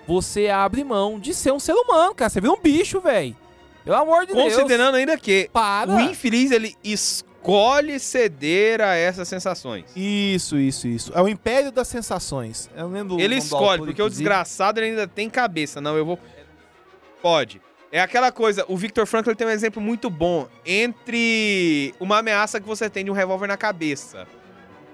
[0.08, 2.30] você abre mão de ser um ser humano, cara.
[2.30, 3.36] Você vira um bicho, velho.
[3.86, 4.54] Pelo amor de Deus.
[4.54, 5.92] Considerando ainda que Para.
[5.92, 7.33] o infeliz, ele escolhe
[8.00, 9.86] ceder a essas sensações.
[9.96, 11.12] Isso, isso, isso.
[11.14, 12.70] É o império das sensações.
[12.76, 15.82] Eu lembro Ele escolhe, porque o desgraçado ainda tem cabeça.
[15.82, 16.20] Não, eu vou.
[17.22, 17.62] Pode.
[17.92, 22.66] É aquela coisa, o Victor Frankl tem um exemplo muito bom entre uma ameaça que
[22.66, 24.26] você tem de um revólver na cabeça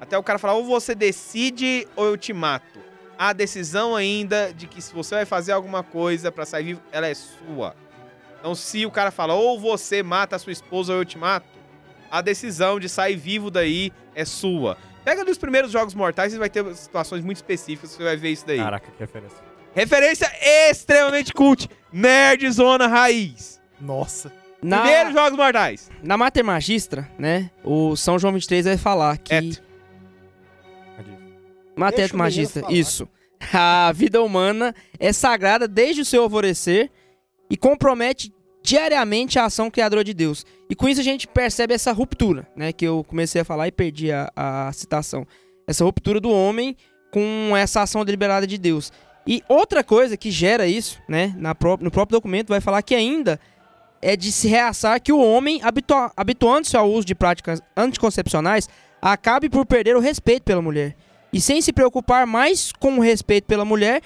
[0.02, 2.80] Até o cara falar, ou você decide ou eu te mato.
[3.18, 7.08] A decisão ainda de que se você vai fazer alguma coisa pra sair vivo, ela
[7.08, 7.74] é sua.
[8.40, 11.59] Então, se o cara fala, ou você mata a sua esposa ou eu te mato,
[12.12, 14.78] a decisão de sair vivo daí é sua.
[15.04, 18.46] Pega nos primeiros jogos mortais e vai ter situações muito específicas, você vai ver isso
[18.46, 18.58] daí.
[18.58, 19.38] Caraca, que referência.
[19.74, 20.32] Referência
[20.70, 21.70] extremamente cult.
[21.92, 23.62] Nerd Zona Raiz.
[23.80, 24.32] Nossa.
[24.62, 25.90] Na, Primeiros jogos mortais.
[26.04, 27.50] na Mater Magistra, né?
[27.64, 29.34] O São João 23 vai falar que.
[29.34, 29.62] Et.
[31.76, 33.08] Mater Magistra, isso.
[33.54, 36.92] A vida humana é sagrada desde o seu alvorecer
[37.50, 38.34] e compromete
[38.70, 40.46] diariamente a ação criadora de Deus.
[40.70, 42.72] E com isso a gente percebe essa ruptura, né?
[42.72, 45.26] Que eu comecei a falar e perdi a, a citação.
[45.68, 46.76] Essa ruptura do homem
[47.12, 48.92] com essa ação deliberada de Deus.
[49.26, 51.34] E outra coisa que gera isso, né?
[51.38, 53.40] Na pró- no próprio documento vai falar que ainda
[54.02, 58.70] é de se reaçar que o homem, habitua- habituando-se ao uso de práticas anticoncepcionais,
[59.02, 60.96] acabe por perder o respeito pela mulher.
[61.34, 64.02] E sem se preocupar mais com o respeito pela mulher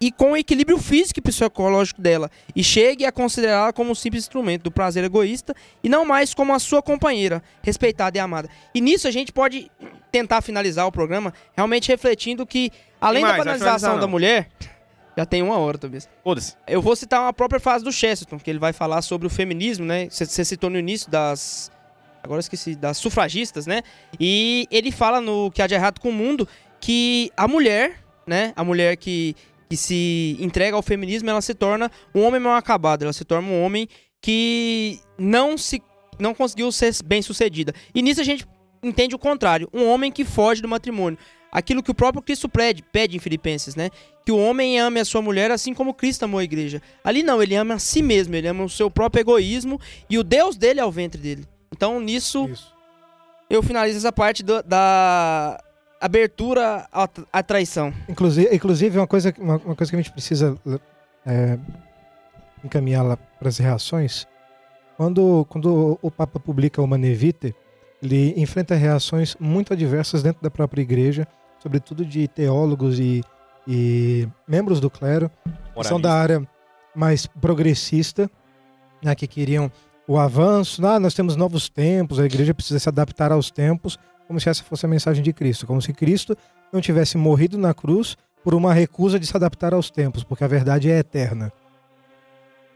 [0.00, 2.30] e, com o equilíbrio físico e psicológico dela.
[2.54, 6.54] E chegue a considerá-la como um simples instrumento do prazer egoísta e não mais como
[6.54, 8.48] a sua companheira, respeitada e amada.
[8.74, 9.70] E nisso a gente pode
[10.10, 12.70] tentar finalizar o programa realmente refletindo que,
[13.00, 13.36] além mais?
[13.36, 14.48] da banalização da mulher,
[15.16, 16.08] já tem uma hora, talvez.
[16.22, 16.54] Foda-se.
[16.66, 19.84] Eu vou citar uma própria frase do Chesterton, que ele vai falar sobre o feminismo,
[19.84, 20.08] né?
[20.08, 21.72] Você citou no início das.
[22.22, 23.82] Agora esqueci, das sufragistas, né?
[24.18, 26.46] E ele fala no Que Há de Errado com o Mundo
[26.80, 28.52] que a mulher, né?
[28.54, 29.34] A mulher que,
[29.68, 33.48] que se entrega ao feminismo, ela se torna um homem mal acabado, ela se torna
[33.48, 33.86] um homem
[34.20, 35.82] que não se
[36.18, 37.72] não conseguiu ser bem sucedida.
[37.94, 38.44] E nisso a gente
[38.82, 41.18] entende o contrário, um homem que foge do matrimônio.
[41.50, 43.88] Aquilo que o próprio Cristo pede, pede em Filipenses, né?
[44.26, 46.82] Que o homem ame a sua mulher assim como Cristo amou a igreja.
[47.02, 50.22] Ali não, ele ama a si mesmo, ele ama o seu próprio egoísmo e o
[50.24, 51.46] Deus dele é o ventre dele.
[51.74, 52.74] Então nisso Isso.
[53.48, 55.58] eu finalizo essa parte do- da
[56.00, 57.92] abertura à, à traição.
[58.08, 60.56] Inclusive, inclusive uma, coisa, uma, uma coisa que a gente precisa
[61.26, 61.58] é,
[62.64, 64.26] encaminhar lá para as reações.
[64.96, 67.54] Quando, quando o Papa publica o Manevite,
[68.02, 71.26] ele enfrenta reações muito adversas dentro da própria igreja,
[71.60, 73.22] sobretudo de teólogos e,
[73.66, 75.30] e membros do clero,
[75.76, 76.46] que são da área
[76.94, 78.30] mais progressista,
[79.02, 79.70] né, que queriam
[80.06, 80.84] o avanço.
[80.84, 83.98] Ah, nós temos novos tempos, a igreja precisa se adaptar aos tempos,
[84.28, 86.36] como se essa fosse a mensagem de Cristo, como se Cristo
[86.70, 90.46] não tivesse morrido na cruz por uma recusa de se adaptar aos tempos, porque a
[90.46, 91.50] verdade é eterna.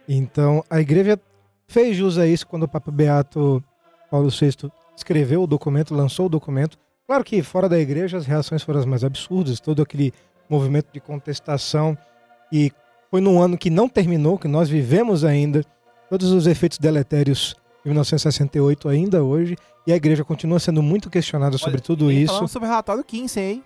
[0.09, 1.21] Então, a igreja
[1.69, 3.63] fez jus a isso quando o Papa Beato
[4.11, 6.79] Paulo VI escreveu o documento, lançou o documento.
[7.07, 10.13] Claro que fora da igreja as reações foram as mais absurdas, todo aquele
[10.49, 11.97] movimento de contestação
[12.51, 12.73] e
[13.11, 15.63] foi num ano que não terminou, que nós vivemos ainda
[16.09, 19.57] todos os efeitos deletérios de 1968 ainda hoje,
[19.87, 22.33] e a igreja continua sendo muito questionada sobre tudo E isso.
[22.35, 23.65] Falando sobre o relatório Kinsey, hein?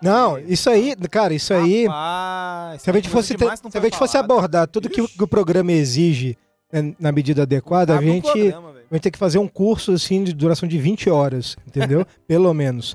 [0.00, 1.86] Não, isso aí, cara, isso aí.
[1.86, 5.08] Rapaz, Se a gente fosse, demais não se a gente fosse abordar tudo que, o-
[5.08, 6.36] que o programa exige
[6.72, 8.86] né, na medida adequada, a Acaba o gente programa, velho.
[8.90, 12.06] vai ter que fazer um curso assim de duração de 20 horas, entendeu?
[12.28, 12.92] Pelo menos.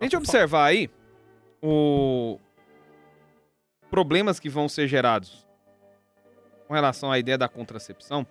[0.00, 0.88] A gente observar aí
[1.62, 2.38] o
[3.90, 5.46] problemas que vão ser gerados
[6.66, 8.26] com relação à ideia da contracepção.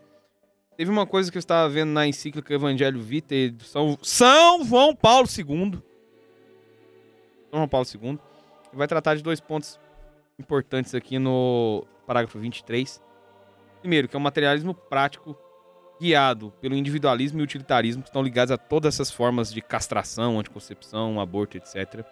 [0.78, 4.95] Teve uma coisa que eu estava vendo na encíclica Evangelho Vitae de São, São João
[4.95, 5.71] Paulo II.
[7.49, 8.19] São João Paulo II.
[8.71, 9.80] vai tratar de dois pontos
[10.38, 13.01] importantes aqui no parágrafo 23.
[13.80, 15.36] Primeiro, que é o materialismo prático
[15.99, 21.19] guiado pelo individualismo e utilitarismo que estão ligados a todas essas formas de castração, anticoncepção,
[21.19, 22.05] aborto, etc.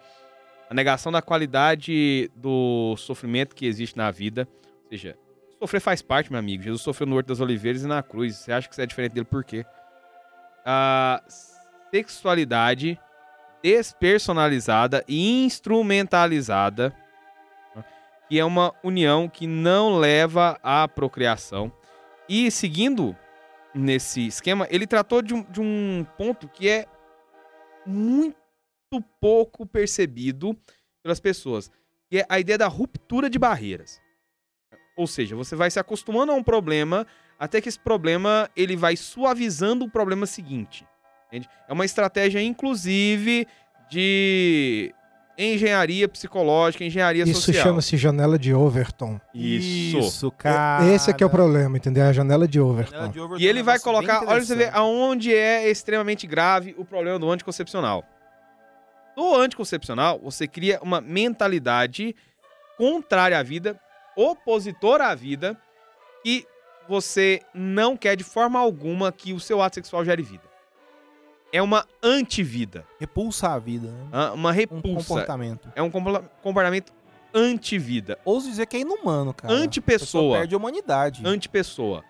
[0.68, 4.48] A negação da qualidade do sofrimento que existe na vida.
[4.82, 5.16] Ou seja,
[5.58, 6.62] sofrer faz parte, meu amigo.
[6.62, 8.36] Jesus sofreu no Horto das Oliveiras e na cruz.
[8.36, 9.64] Você acha que você é diferente dele por quê?
[10.64, 11.22] A
[11.90, 12.98] sexualidade
[13.62, 16.94] despersonalizada e instrumentalizada,
[17.74, 17.84] né,
[18.28, 21.72] que é uma união que não leva à procriação.
[22.28, 23.16] E seguindo
[23.74, 26.86] nesse esquema, ele tratou de um, de um ponto que é
[27.84, 28.36] muito
[29.20, 30.56] pouco percebido
[31.02, 31.70] pelas pessoas,
[32.08, 34.00] que é a ideia da ruptura de barreiras.
[34.96, 37.06] Ou seja, você vai se acostumando a um problema
[37.38, 40.86] até que esse problema ele vai suavizando o problema seguinte.
[41.28, 41.48] entende?
[41.68, 43.46] É uma estratégia, inclusive,
[43.90, 44.94] de
[45.38, 47.62] engenharia psicológica, engenharia Isso social.
[47.62, 49.20] chama-se janela de Overton.
[49.34, 49.98] Isso.
[49.98, 50.86] Isso, cara.
[50.86, 52.04] Esse aqui é o problema, entendeu?
[52.04, 53.08] É a janela de Janela Overton.
[53.10, 54.78] de Overton E ele é um vai colocar, olha você ver interessante.
[54.78, 58.02] aonde é extremamente grave o problema do anticoncepcional.
[59.14, 62.14] No anticoncepcional, você cria uma mentalidade
[62.78, 63.78] contrária à vida,
[64.16, 65.56] opositora à vida,
[66.24, 66.44] que
[66.88, 70.44] você não quer de forma alguma que o seu ato sexual gere vida.
[71.52, 72.84] é uma antivida.
[72.98, 74.08] Repulsa a vida, né?
[74.12, 75.06] ah, Uma Um repulsa.
[75.08, 75.70] comportamento.
[75.74, 76.92] é um comportamento
[77.32, 78.18] antivida.
[78.24, 79.52] Ouso dizer que é inumano, cara.
[79.54, 80.38] Antipessoa.
[80.38, 81.22] perde a humanidade.
[81.26, 82.02] Antipessoa.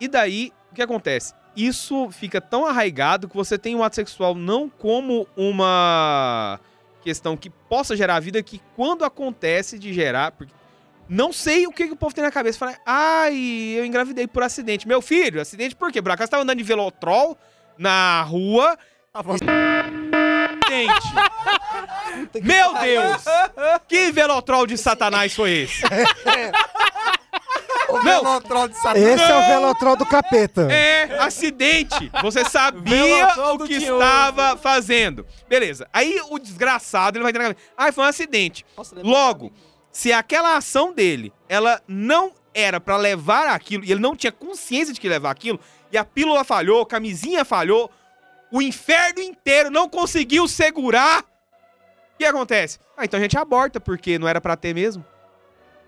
[0.00, 1.34] E daí, o que acontece?
[1.56, 6.60] Isso fica tão arraigado que você tem o ato sexual não como uma
[7.02, 10.30] questão que possa gerar vida, que quando acontece de gerar.
[10.32, 10.52] Porque
[11.10, 12.56] não sei o que, que o povo tem na cabeça.
[12.56, 13.34] Fala, ai,
[13.76, 14.86] eu engravidei por acidente.
[14.86, 16.00] Meu filho, acidente por quê?
[16.00, 17.36] Por acaso você tava andando de velotrol
[17.76, 18.78] na rua.
[19.12, 19.50] Acidente.
[22.42, 23.24] Meu Deus!
[23.88, 25.82] Que velotrol de satanás foi esse?
[28.04, 28.22] Não,
[28.94, 30.68] Esse é o velotrol do capeta.
[30.70, 32.08] é acidente.
[32.22, 35.26] Você sabia Velotrol o que estava fazendo.
[35.48, 35.88] Beleza.
[35.92, 37.66] Aí o desgraçado, ele vai ter na cabeça.
[37.76, 38.64] Ah, foi um acidente.
[39.02, 39.52] Logo,
[39.92, 44.92] se aquela ação dele, ela não era pra levar aquilo, e ele não tinha consciência
[44.92, 45.60] de que levar aquilo,
[45.92, 47.90] e a pílula falhou, a camisinha falhou,
[48.52, 51.22] o inferno inteiro não conseguiu segurar.
[51.22, 52.78] O que acontece?
[52.96, 55.04] Ah, então a gente aborta, porque não era pra ter mesmo.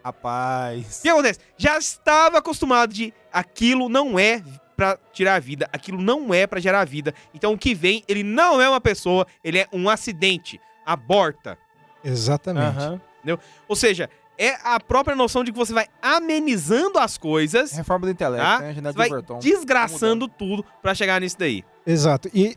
[0.04, 0.98] Rapaz.
[0.98, 1.40] O que acontece?
[1.56, 4.42] Já estava acostumado de aquilo não é
[4.76, 7.14] pra tirar a vida, aquilo não é pra gerar vida.
[7.34, 10.60] Então o que vem, ele não é uma pessoa, ele é um acidente.
[10.84, 11.56] Aborta.
[12.02, 13.00] Exatamente.
[13.26, 13.38] Aham.
[13.68, 14.08] Ou seja,
[14.38, 18.58] é a própria noção de que você vai amenizando as coisas, Reforma do intelecto, Ah,
[18.60, 18.74] né?
[18.74, 19.08] Você vai
[19.40, 21.62] desgraçando tudo pra chegar nisso daí.
[21.86, 22.28] Exato.
[22.34, 22.56] E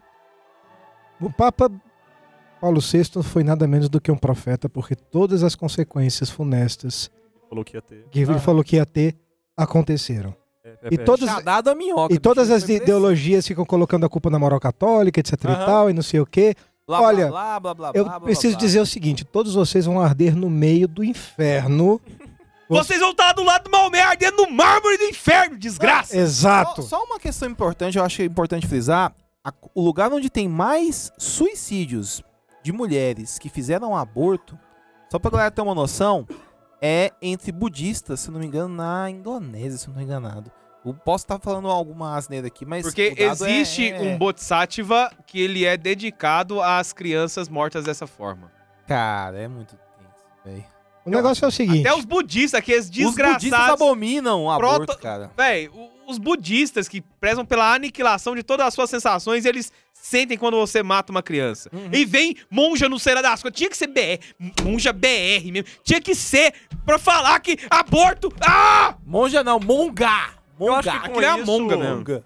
[1.20, 1.70] o Papa
[2.59, 7.11] Paulo VI foi nada menos do que um profeta, porque todas as consequências funestas
[7.49, 8.05] Falou que ia ter.
[8.09, 8.39] que ele Ah.
[8.39, 9.16] falou que ia ter
[9.55, 10.36] aconteceram.
[10.63, 10.97] É, é, E é.
[10.97, 11.30] todas,
[11.78, 12.13] minhoca.
[12.13, 15.93] e todas as ideologias ficam colocando a culpa na moral católica, etc e tal, e
[15.93, 16.55] não sei o quê.
[16.88, 18.60] Blá, Olha, blá, blá, blá, Eu blá, blá, preciso blá.
[18.60, 22.00] dizer o seguinte: todos vocês vão arder no meio do inferno.
[22.68, 26.18] Vocês vão estar do lado do Maomé ardendo no mármore do inferno, desgraça!
[26.18, 26.82] Exato.
[26.82, 29.14] Só, só uma questão importante, eu acho importante frisar:
[29.44, 32.24] a- o lugar onde tem mais suicídios
[32.64, 34.58] de mulheres que fizeram aborto,
[35.12, 36.28] só pra galera ter uma noção,
[36.82, 40.52] é entre budistas, se não me engano, na Indonésia, se não estou enganado.
[40.86, 42.84] Eu posso estar falando alguma asneira aqui, mas.
[42.84, 48.06] Porque dado é- existe é- um Bodhisattva que ele é dedicado às crianças mortas dessa
[48.06, 48.52] forma.
[48.88, 50.66] Cara, é muito tenso, velho.
[51.06, 53.82] O negócio é o seguinte: Até os budistas, aqueles Os budistas desgraçados.
[53.82, 55.32] abominam o aborto, Proto- cara.
[55.36, 55.70] Véi,
[56.08, 60.84] os budistas que prezam pela aniquilação de todas as suas sensações, eles sentem quando você
[60.84, 61.68] mata uma criança.
[61.74, 61.90] Uhum.
[61.92, 63.58] E vem monja no Cera das Coisas.
[63.58, 64.20] Tinha que ser BR,
[64.64, 65.68] monja BR mesmo.
[65.84, 66.54] Tinha que ser
[66.86, 68.32] pra falar que aborto.
[68.42, 68.96] Ah!
[69.04, 70.35] Monja não, monga!
[70.60, 70.99] Eu acho Monga!
[71.01, 72.24] que com é a isso, monga mesmo.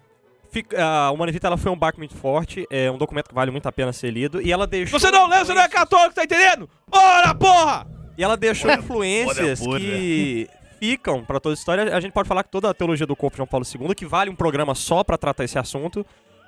[0.50, 3.66] fica- a Humanivita ela foi um barco muito forte, é um documento que vale muito
[3.66, 4.98] a pena ser lido, e ela deixou...
[4.98, 6.68] Você não lê, você não é católico, tá entendendo?
[6.90, 7.86] Ora, porra!
[8.18, 11.96] E ela deixou influências que ficam pra toda a história.
[11.96, 14.04] A gente pode falar que toda a teologia do corpo de João Paulo II, que
[14.06, 16.04] vale um programa só pra tratar esse assunto,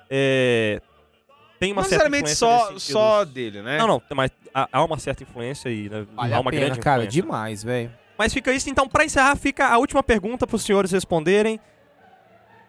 [0.09, 0.81] é,
[1.59, 3.77] tem uma Não certa necessariamente influência só, só dele, né?
[3.77, 6.79] Não, não, mas há, uma certa influência e né, Vale há a uma pena, grande
[6.79, 7.21] cara, influência.
[7.21, 7.91] demais, velho.
[8.17, 11.59] Mas fica isso, então, pra encerrar, fica a última pergunta pros senhores responderem.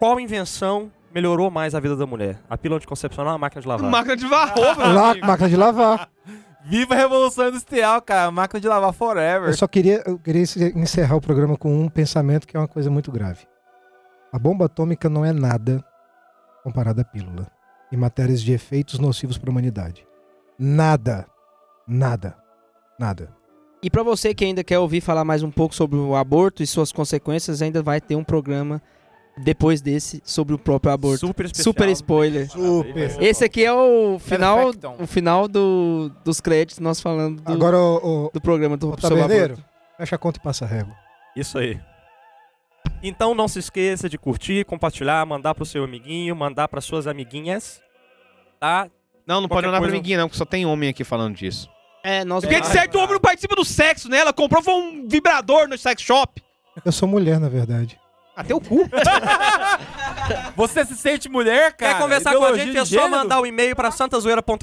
[0.05, 2.39] Qual invenção melhorou mais a vida da mulher?
[2.47, 3.89] A pílula anticoncepcional ou a máquina de lavar?
[3.89, 4.31] Máquina de meu
[4.93, 5.25] lá, amigo.
[5.25, 6.09] máquina de lavar.
[6.63, 8.29] Viva a Revolução Industrial, cara.
[8.29, 9.49] Máquina de lavar forever.
[9.49, 10.43] Eu só queria, eu queria
[10.75, 13.47] encerrar o programa com um pensamento que é uma coisa muito grave.
[14.31, 15.83] A bomba atômica não é nada
[16.63, 17.47] comparada à pílula
[17.91, 20.05] em matérias de efeitos nocivos para a humanidade.
[20.59, 21.25] Nada.
[21.87, 22.37] Nada.
[22.99, 23.35] Nada.
[23.81, 26.67] E pra você que ainda quer ouvir falar mais um pouco sobre o aborto e
[26.67, 28.79] suas consequências, ainda vai ter um programa
[29.37, 31.19] depois desse sobre o próprio aborto.
[31.27, 31.63] Super especial.
[31.73, 32.49] Super spoiler.
[32.49, 33.21] Super.
[33.21, 34.95] Esse aqui é o final, Perfecton.
[34.99, 39.19] o final do, dos créditos, nós falando do, Agora, o, do programa do o, sobre
[39.21, 39.69] taberneiro, aborto.
[39.97, 40.95] fecha a conta e passa a régua.
[41.35, 41.79] Isso aí.
[43.03, 47.81] Então não se esqueça de curtir, compartilhar, mandar pro seu amiguinho, mandar para suas amiguinhas,
[48.59, 48.87] tá?
[49.27, 51.35] Não, não pode Qualquer mandar pra coisa- ninguém, não, porque só tem homem aqui falando
[51.35, 51.69] disso.
[52.03, 54.19] É, nós Porque de certo o homem não participa do sexo, né?
[54.19, 56.41] Ela comprou foi um vibrador no sex shop.
[56.85, 57.99] Eu sou mulher, na verdade.
[58.35, 58.89] Até o cu.
[60.55, 61.93] Você se sente mulher, cara?
[61.93, 62.73] Quer conversar com a Ideologia gente?
[62.73, 63.11] de É só gênero?
[63.23, 64.53] mandar o e-mail para santazoeira.com